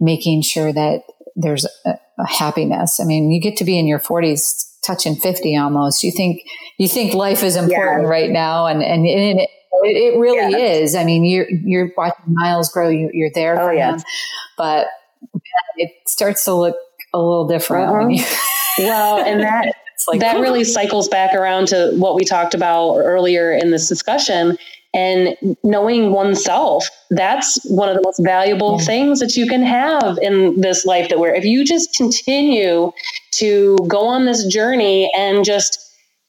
[0.01, 1.03] making sure that
[1.37, 2.99] there's a, a happiness.
[3.01, 6.03] I mean, you get to be in your 40s, touching 50 almost.
[6.03, 6.43] You think,
[6.79, 8.09] you think life is important yeah.
[8.09, 8.67] right now.
[8.67, 9.49] And, and, and it,
[9.85, 10.97] it, really is.
[10.97, 12.89] I mean, you're, you're watching Miles grow.
[12.89, 13.61] You, are there.
[13.61, 13.99] Oh, yeah.
[14.57, 14.89] But
[15.77, 16.77] it starts to look
[17.13, 17.91] a little different.
[17.91, 18.09] Uh-huh.
[18.09, 18.25] You,
[18.87, 19.75] well, and that,
[20.09, 24.57] like, that really cycles back around to what we talked about earlier in this discussion
[24.93, 28.87] and knowing oneself that's one of the most valuable mm-hmm.
[28.87, 32.91] things that you can have in this life that we're if you just continue
[33.31, 35.79] to go on this journey and just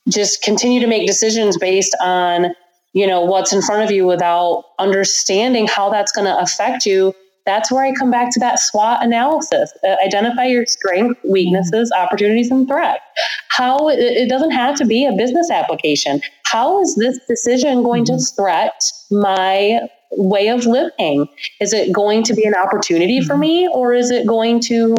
[0.10, 2.54] just continue to make decisions based on
[2.94, 7.14] you know what's in front of you without understanding how that's going to affect you
[7.46, 9.74] that's where I come back to that SWOT analysis.
[9.84, 13.02] Uh, identify your strengths, weaknesses, opportunities, and threats.
[13.50, 16.22] How it doesn't have to be a business application.
[16.46, 18.42] How is this decision going to mm-hmm.
[18.42, 19.82] threat my
[20.12, 21.28] way of living?
[21.60, 23.42] Is it going to be an opportunity for mm-hmm.
[23.42, 24.96] me, or is it going to,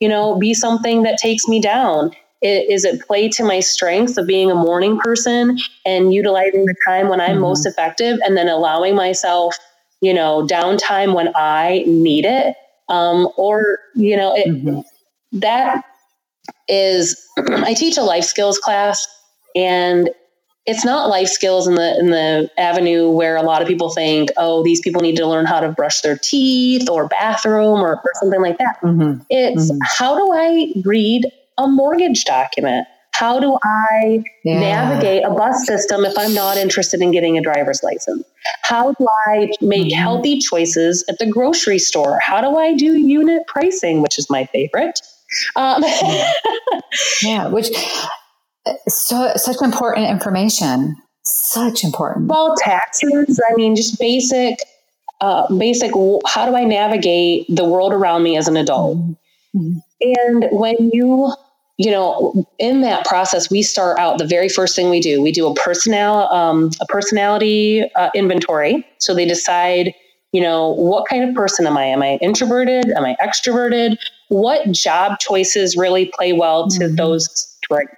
[0.00, 2.10] you know, be something that takes me down?
[2.42, 7.08] Is it play to my strengths of being a morning person and utilizing the time
[7.08, 7.40] when I'm mm-hmm.
[7.40, 9.56] most effective, and then allowing myself
[10.04, 12.54] you know, downtime when I need it.
[12.90, 14.80] Um, or, you know, it, mm-hmm.
[15.38, 15.84] that
[16.68, 19.06] is, I teach a life skills class
[19.56, 20.10] and
[20.66, 24.30] it's not life skills in the in the avenue where a lot of people think,
[24.38, 28.10] oh, these people need to learn how to brush their teeth or bathroom or, or
[28.14, 28.80] something like that.
[28.82, 29.22] Mm-hmm.
[29.28, 29.78] It's mm-hmm.
[29.82, 31.26] how do I read
[31.58, 32.86] a mortgage document?
[33.14, 34.58] How do I yeah.
[34.58, 38.24] navigate a bus system if I'm not interested in getting a driver's license?
[38.62, 40.02] How do I make mm-hmm.
[40.02, 42.18] healthy choices at the grocery store?
[42.20, 45.00] How do I do unit pricing, which is my favorite?
[45.54, 45.84] Um,
[47.22, 47.68] yeah, which
[48.88, 50.96] so such important information.
[51.24, 52.26] Such important.
[52.26, 53.40] Well, taxes.
[53.48, 54.58] I mean, just basic,
[55.20, 55.92] uh, basic.
[56.26, 58.98] How do I navigate the world around me as an adult?
[58.98, 59.78] Mm-hmm.
[60.00, 61.32] And when you
[61.76, 65.20] you know, in that process, we start out the very first thing we do.
[65.20, 68.86] We do a personal um, a personality uh, inventory.
[68.98, 69.92] So they decide,
[70.32, 71.86] you know, what kind of person am I?
[71.86, 72.90] Am I introverted?
[72.90, 73.96] Am I extroverted?
[74.28, 76.96] What job choices really play well to mm-hmm.
[76.96, 77.28] those
[77.64, 77.96] strengths?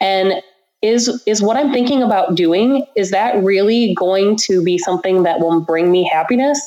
[0.00, 0.42] And
[0.80, 2.86] is is what I'm thinking about doing?
[2.96, 6.58] Is that really going to be something that will bring me happiness?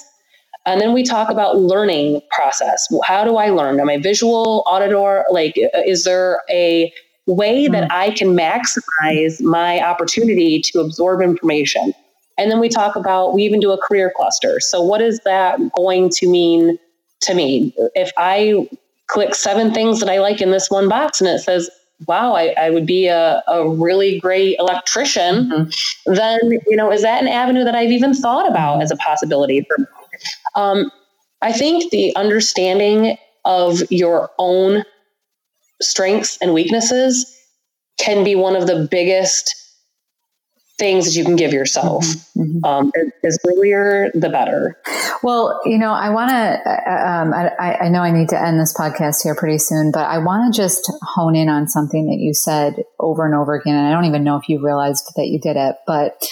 [0.68, 2.88] And then we talk about learning process.
[3.06, 3.80] How do I learn?
[3.80, 5.24] Am I visual, auditor?
[5.32, 6.92] Like, is there a
[7.26, 7.92] way that hmm.
[7.92, 11.94] I can maximize my opportunity to absorb information?
[12.38, 14.60] And then we talk about, we even do a career cluster.
[14.60, 16.78] So, what is that going to mean
[17.22, 17.74] to me?
[17.96, 18.70] If I
[19.08, 21.70] click seven things that I like in this one box and it says,
[22.08, 26.14] wow, I, I would be a, a really great electrician, mm-hmm.
[26.14, 29.66] then, you know, is that an avenue that I've even thought about as a possibility
[29.68, 29.86] for me?
[30.56, 30.92] Um,
[31.42, 34.84] I think the understanding of your own
[35.82, 37.34] strengths and weaknesses
[38.00, 39.56] can be one of the biggest
[40.78, 42.06] things that you can give yourself.
[42.06, 42.42] Mm-hmm.
[42.42, 42.66] mm-hmm.
[42.66, 42.92] Um,
[43.24, 44.78] as earlier, the better.
[45.24, 48.76] Well, you know, I want to, um, I, I know I need to end this
[48.78, 52.34] podcast here pretty soon, but I want to just hone in on something that you
[52.34, 53.76] said over and over again.
[53.76, 56.24] And I don't even know if you realized that you did it, but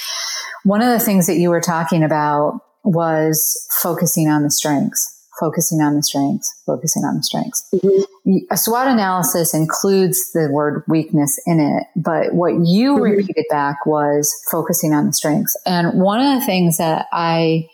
[0.64, 5.82] one of the things that you were talking about was focusing on the strengths, focusing
[5.82, 7.68] on the strengths, focusing on the strengths.
[7.74, 8.38] Mm-hmm.
[8.52, 13.02] A SWOT analysis includes the word weakness in it, but what you mm-hmm.
[13.02, 15.58] repeated back was focusing on the strengths.
[15.66, 17.68] And one of the things that I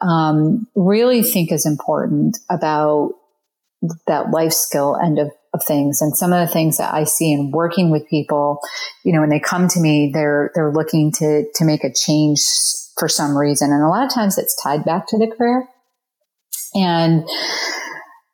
[0.00, 3.12] um, really think is important about
[4.06, 7.32] that life skill end of, of things and some of the things that I see
[7.32, 8.60] in working with people,
[9.04, 12.40] you know, when they come to me, they're, they're looking to, to make a change
[13.00, 13.72] for some reason.
[13.72, 15.66] And a lot of times it's tied back to the career.
[16.74, 17.24] And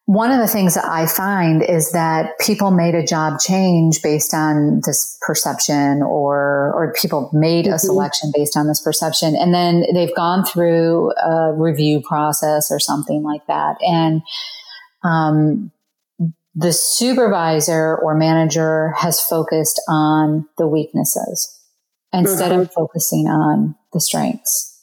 [0.06, 4.34] one of the things that I find is that people made a job change based
[4.34, 7.74] on this perception or, or people made mm-hmm.
[7.74, 9.34] a selection based on this perception.
[9.34, 13.76] And then they've gone through a review process or something like that.
[13.80, 14.22] And,
[15.02, 15.72] um,
[16.58, 21.52] the supervisor or manager has focused on the weaknesses
[22.14, 22.62] instead mm-hmm.
[22.62, 24.74] of focusing on the strengths.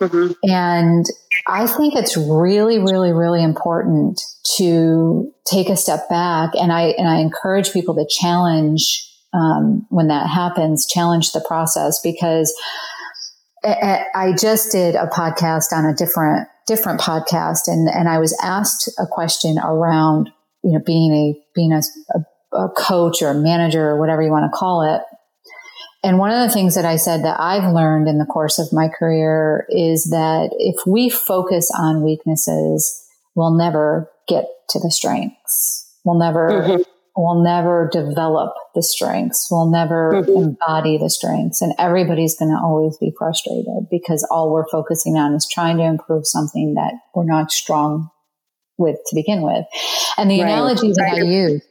[0.00, 0.32] Mm-hmm.
[0.44, 1.06] And
[1.48, 4.20] I think it's really, really, really important
[4.56, 6.50] to take a step back.
[6.54, 12.00] And I, and I encourage people to challenge, um, when that happens, challenge the process
[12.02, 12.54] because
[13.64, 18.90] I just did a podcast on a different, different podcast and, and I was asked
[18.98, 20.30] a question around
[20.62, 21.82] you know, being a, being a,
[22.14, 25.02] a, a coach or a manager or whatever you want to call it.
[26.04, 28.72] And one of the things that I said that I've learned in the course of
[28.72, 33.02] my career is that if we focus on weaknesses,
[33.34, 35.90] we'll never get to the strengths.
[36.04, 36.82] We'll never, mm-hmm.
[37.16, 39.48] we'll never develop the strengths.
[39.50, 40.50] We'll never mm-hmm.
[40.50, 41.62] embody the strengths.
[41.62, 45.84] And everybody's going to always be frustrated because all we're focusing on is trying to
[45.84, 48.10] improve something that we're not strong
[48.76, 49.64] with to begin with.
[50.18, 50.50] And the right.
[50.50, 51.62] analogy that I use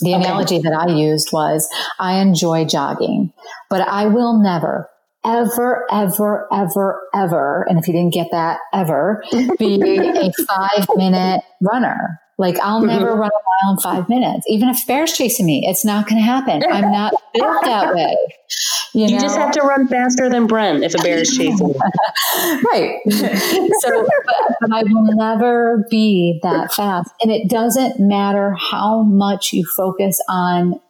[0.00, 0.24] the okay.
[0.24, 1.68] analogy that I used was
[1.98, 3.32] I enjoy jogging,
[3.70, 4.88] but I will never,
[5.24, 9.22] ever, ever, ever, ever, and if you didn't get that, ever,
[9.58, 12.20] be a five minute runner.
[12.38, 12.88] Like I'll mm-hmm.
[12.88, 14.44] never run a mile in five minutes.
[14.48, 16.62] Even if bear's chasing me, it's not going to happen.
[16.70, 18.16] I'm not built that way.
[18.92, 21.74] You, you just have to run faster than Brent if a bear is chasing you.
[22.72, 22.98] right.
[23.10, 27.10] so, but, but I will never be that fast.
[27.22, 30.80] And it doesn't matter how much you focus on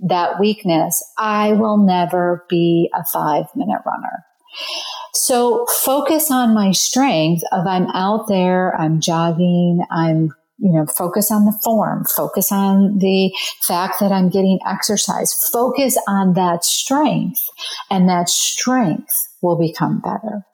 [0.00, 1.04] that weakness.
[1.18, 4.24] I will never be a five minute runner.
[5.14, 11.30] So focus on my strength of I'm out there, I'm jogging, I'm you know, focus
[11.30, 13.30] on the form, focus on the
[13.62, 17.40] fact that I'm getting exercise, focus on that strength
[17.90, 20.44] and that strength will become better.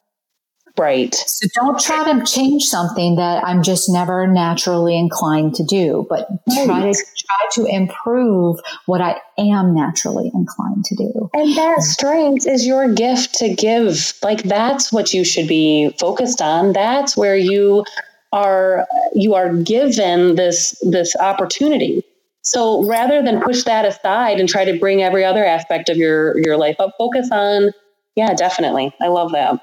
[0.79, 1.15] Right.
[1.15, 6.27] So don't try to change something that I'm just never naturally inclined to do, but
[6.65, 11.31] try to try to improve what I am naturally inclined to do.
[11.35, 14.15] And that strength is your gift to give.
[14.23, 16.73] Like that's what you should be focused on.
[16.73, 17.85] That's where you
[18.33, 22.03] are you are given this this opportunity.
[22.43, 26.39] So rather than push that aside and try to bring every other aspect of your
[26.39, 27.71] your life up focus on
[28.17, 28.93] yeah definitely.
[29.01, 29.61] I love that.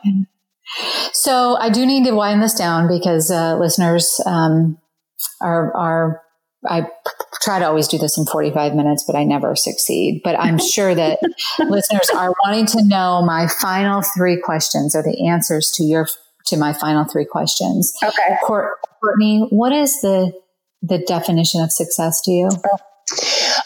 [1.14, 4.78] So i do need to wind this down because uh, listeners um,
[5.42, 6.22] are are
[6.68, 6.88] I
[7.42, 10.22] try to always do this in 45 minutes, but I never succeed.
[10.24, 11.20] But I'm sure that
[11.60, 16.08] listeners are wanting to know my final three questions or the answers to your
[16.50, 17.94] to my final three questions.
[18.04, 18.38] Okay.
[18.44, 20.34] Courtney, what is the
[20.82, 22.50] the definition of success to you?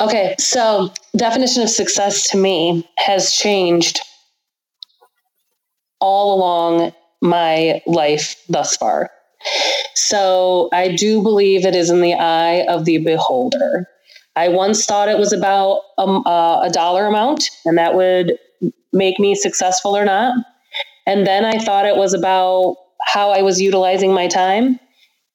[0.01, 3.99] Okay, so definition of success to me has changed
[5.99, 9.11] all along my life thus far.
[9.95, 13.87] So I do believe it is in the eye of the beholder.
[14.35, 18.37] I once thought it was about um, uh, a dollar amount, and that would
[18.91, 20.33] make me successful or not.
[21.05, 24.79] And then I thought it was about how I was utilizing my time.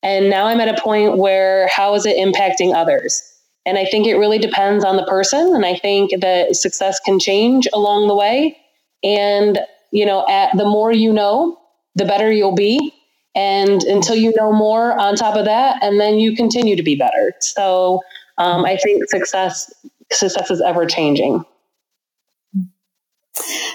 [0.03, 3.23] And now I'm at a point where how is it impacting others?
[3.67, 5.55] And I think it really depends on the person.
[5.55, 8.57] And I think that success can change along the way.
[9.03, 9.59] And,
[9.93, 11.59] you know, at the more you know,
[11.95, 12.95] the better you'll be.
[13.35, 16.97] And until you know more on top of that, and then you continue to be
[16.97, 17.35] better.
[17.41, 18.01] So
[18.39, 19.73] um, I think success
[20.11, 21.45] success is ever changing.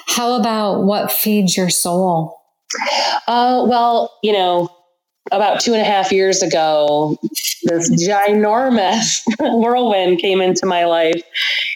[0.08, 2.40] How about what feeds your soul?
[3.28, 4.70] Uh, well, you know,
[5.32, 7.18] about two and a half years ago,
[7.64, 11.22] this ginormous whirlwind came into my life.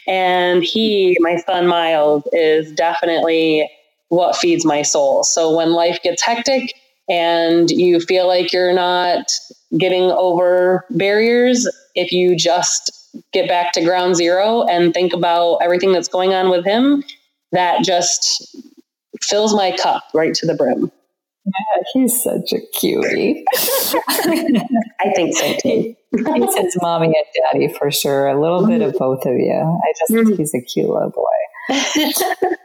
[0.08, 3.70] And he, my son Miles, is definitely
[4.10, 5.24] what feeds my soul.
[5.24, 6.74] So when life gets hectic
[7.10, 9.32] and you feel like you're not
[9.78, 12.92] getting over barriers, if you just
[13.34, 17.04] get back to ground zero and think about everything that's going on with him,
[17.52, 18.56] that just
[19.22, 20.92] fills my cup right to the brim.
[21.46, 23.46] Yeah, he's such a cutie.
[23.56, 25.96] I think so too.
[26.12, 28.28] he says mommy and daddy for sure.
[28.28, 29.54] A little bit of both of you.
[29.54, 30.38] I just think mm.
[30.38, 31.24] he's a cute little boy.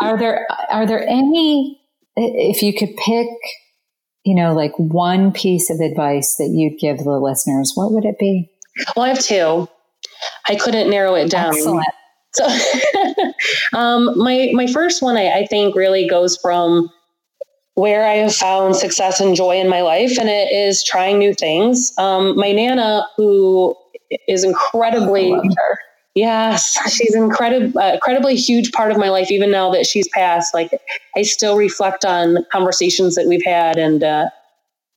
[0.00, 1.80] are there are there any
[2.16, 3.28] if you could pick,
[4.24, 8.18] you know, like one piece of advice that you'd give the listeners, what would it
[8.18, 8.50] be?
[8.96, 9.68] Well, I have two.
[10.48, 11.54] I couldn't narrow it down.
[11.54, 11.86] Excellent.
[12.38, 13.28] So,
[13.78, 16.90] um, my my first one, I, I think, really goes from
[17.74, 21.32] where I have found success and joy in my life, and it is trying new
[21.32, 21.92] things.
[21.98, 23.76] Um, my nana, who
[24.26, 25.32] is incredibly,
[26.14, 29.30] yes, she's incredible, uh, incredibly huge part of my life.
[29.30, 30.72] Even now that she's passed, like
[31.16, 34.28] I still reflect on conversations that we've had and uh,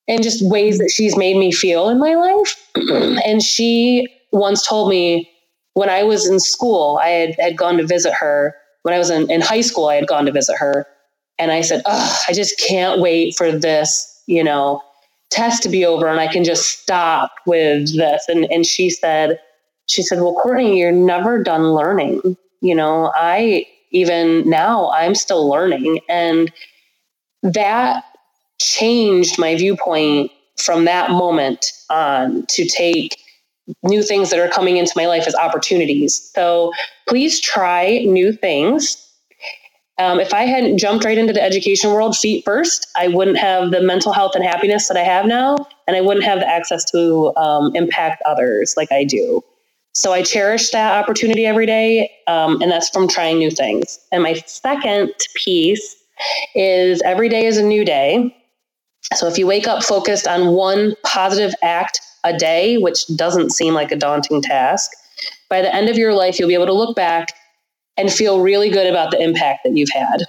[0.07, 2.69] and just ways that she's made me feel in my life.
[3.25, 5.29] and she once told me
[5.73, 8.55] when I was in school, I had, had gone to visit her.
[8.83, 10.85] When I was in, in high school, I had gone to visit her.
[11.37, 14.81] And I said, oh, I just can't wait for this, you know,
[15.31, 18.25] test to be over and I can just stop with this.
[18.27, 19.39] And, and she said,
[19.87, 22.37] she said, well, Courtney, you're never done learning.
[22.61, 25.99] You know, I, even now, I'm still learning.
[26.07, 26.51] And
[27.43, 28.03] that
[28.59, 33.17] changed my viewpoint from that moment on to take
[33.83, 36.31] new things that are coming into my life as opportunities.
[36.33, 36.71] So
[37.07, 39.07] please try new things.
[39.97, 43.71] Um, if I hadn't jumped right into the education world feet first, I wouldn't have
[43.71, 45.57] the mental health and happiness that I have now,
[45.87, 49.43] and I wouldn't have the access to um, impact others like I do.
[49.93, 53.99] So I cherish that opportunity every day, um, and that's from trying new things.
[54.11, 55.95] And my second piece
[56.55, 58.35] is every day is a new day.
[59.13, 63.73] So if you wake up focused on one positive act a day, which doesn't seem
[63.73, 64.91] like a daunting task,
[65.49, 67.29] by the end of your life, you'll be able to look back
[67.97, 70.21] and feel really good about the impact that you've had.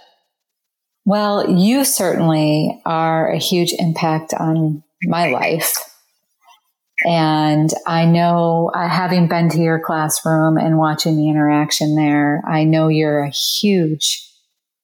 [1.04, 5.72] Well, you certainly are a huge impact on my life.
[7.04, 12.62] And I know, uh, having been to your classroom and watching the interaction there, I
[12.62, 14.24] know you're a huge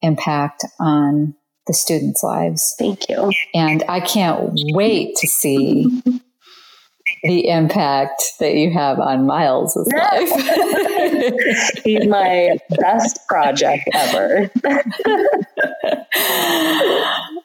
[0.02, 1.36] impact on
[1.68, 2.74] the students' lives.
[2.78, 3.30] Thank you.
[3.54, 6.02] And I can't wait to see
[7.22, 10.30] the impact that you have on Miles' life.
[11.84, 14.50] He's my best project ever.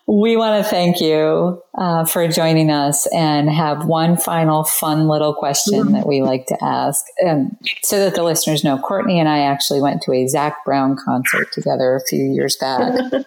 [0.05, 5.33] we want to thank you uh, for joining us and have one final fun little
[5.33, 5.93] question mm-hmm.
[5.93, 7.03] that we like to ask.
[7.25, 10.95] Um, so that the listeners know, Courtney and I actually went to a Zac Brown
[11.03, 12.93] concert together a few years back.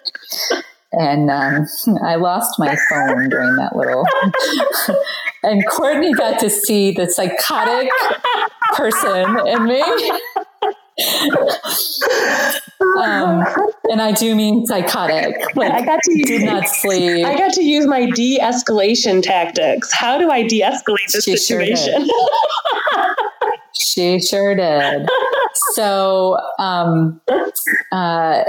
[0.91, 1.67] and um,
[2.03, 4.05] I lost my phone during that little.
[5.43, 7.89] and Courtney got to see the psychotic
[8.73, 9.81] person in me.
[12.97, 13.43] um,
[13.89, 15.35] and I do mean psychotic.
[15.55, 17.25] Like, I got to did not sleep.
[17.25, 19.93] I got to use my de-escalation tactics.
[19.93, 22.07] How do I de-escalate this she situation?
[22.07, 23.15] Sure
[23.73, 25.07] she sure did.
[25.73, 27.21] So, um,
[27.91, 28.43] uh,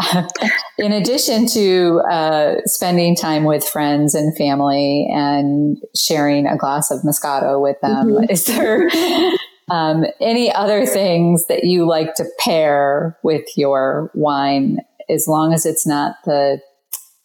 [0.78, 7.00] in addition to uh, spending time with friends and family and sharing a glass of
[7.02, 8.30] Moscato with them, mm-hmm.
[8.30, 8.88] is there
[9.70, 14.78] um, any other things that you like to pair with your wine,
[15.08, 16.60] as long as it's not the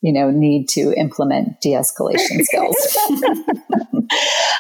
[0.02, 2.98] you know need to implement de-escalation skills?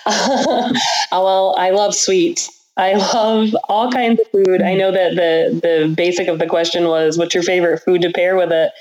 [0.06, 0.74] uh,
[1.12, 2.52] well, I love sweets.
[2.78, 4.62] I love all kinds of food.
[4.62, 8.12] I know that the the basic of the question was, "What's your favorite food to
[8.12, 8.72] pair with it?"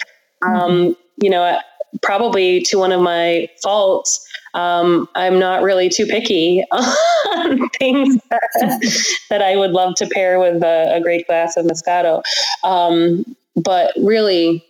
[0.43, 0.57] Mm-hmm.
[0.57, 1.59] Um, you know,
[2.03, 9.21] probably to one of my faults, um, I'm not really too picky on things that,
[9.31, 12.23] that, I would love to pair with a, a great glass of Moscato.
[12.65, 14.65] Um, but really,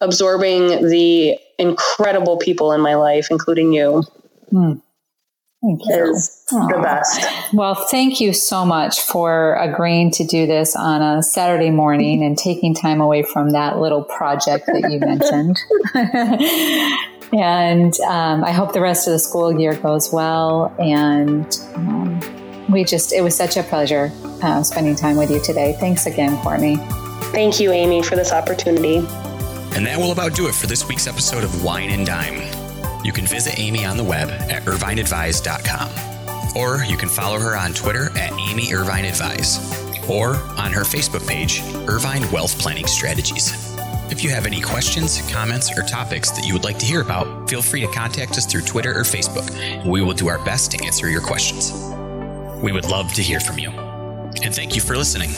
[0.00, 4.04] absorbing the incredible people in my life, including you.
[4.52, 4.82] Mm.
[5.62, 6.10] Thank you.
[6.10, 6.68] Is Aww.
[6.70, 7.52] the best.
[7.52, 12.38] Well, thank you so much for agreeing to do this on a Saturday morning and
[12.38, 15.58] taking time away from that little project that you mentioned.
[17.32, 20.72] and um, I hope the rest of the school year goes well.
[20.78, 24.12] And um, we just, it was such a pleasure
[24.42, 25.76] uh, spending time with you today.
[25.80, 26.76] Thanks again, Courtney.
[27.32, 28.98] Thank you, Amy, for this opportunity.
[29.76, 32.57] And that will about do it for this week's episode of Wine and Dime.
[33.08, 36.54] You can visit Amy on the web at irvineadvise.com.
[36.54, 39.56] Or you can follow her on Twitter at Amy Irvine Advise
[40.10, 43.74] or on her Facebook page, Irvine Wealth Planning Strategies.
[44.10, 47.48] If you have any questions, comments, or topics that you would like to hear about,
[47.48, 50.70] feel free to contact us through Twitter or Facebook, and we will do our best
[50.72, 51.72] to answer your questions.
[52.62, 53.70] We would love to hear from you.
[54.42, 55.30] And thank you for listening.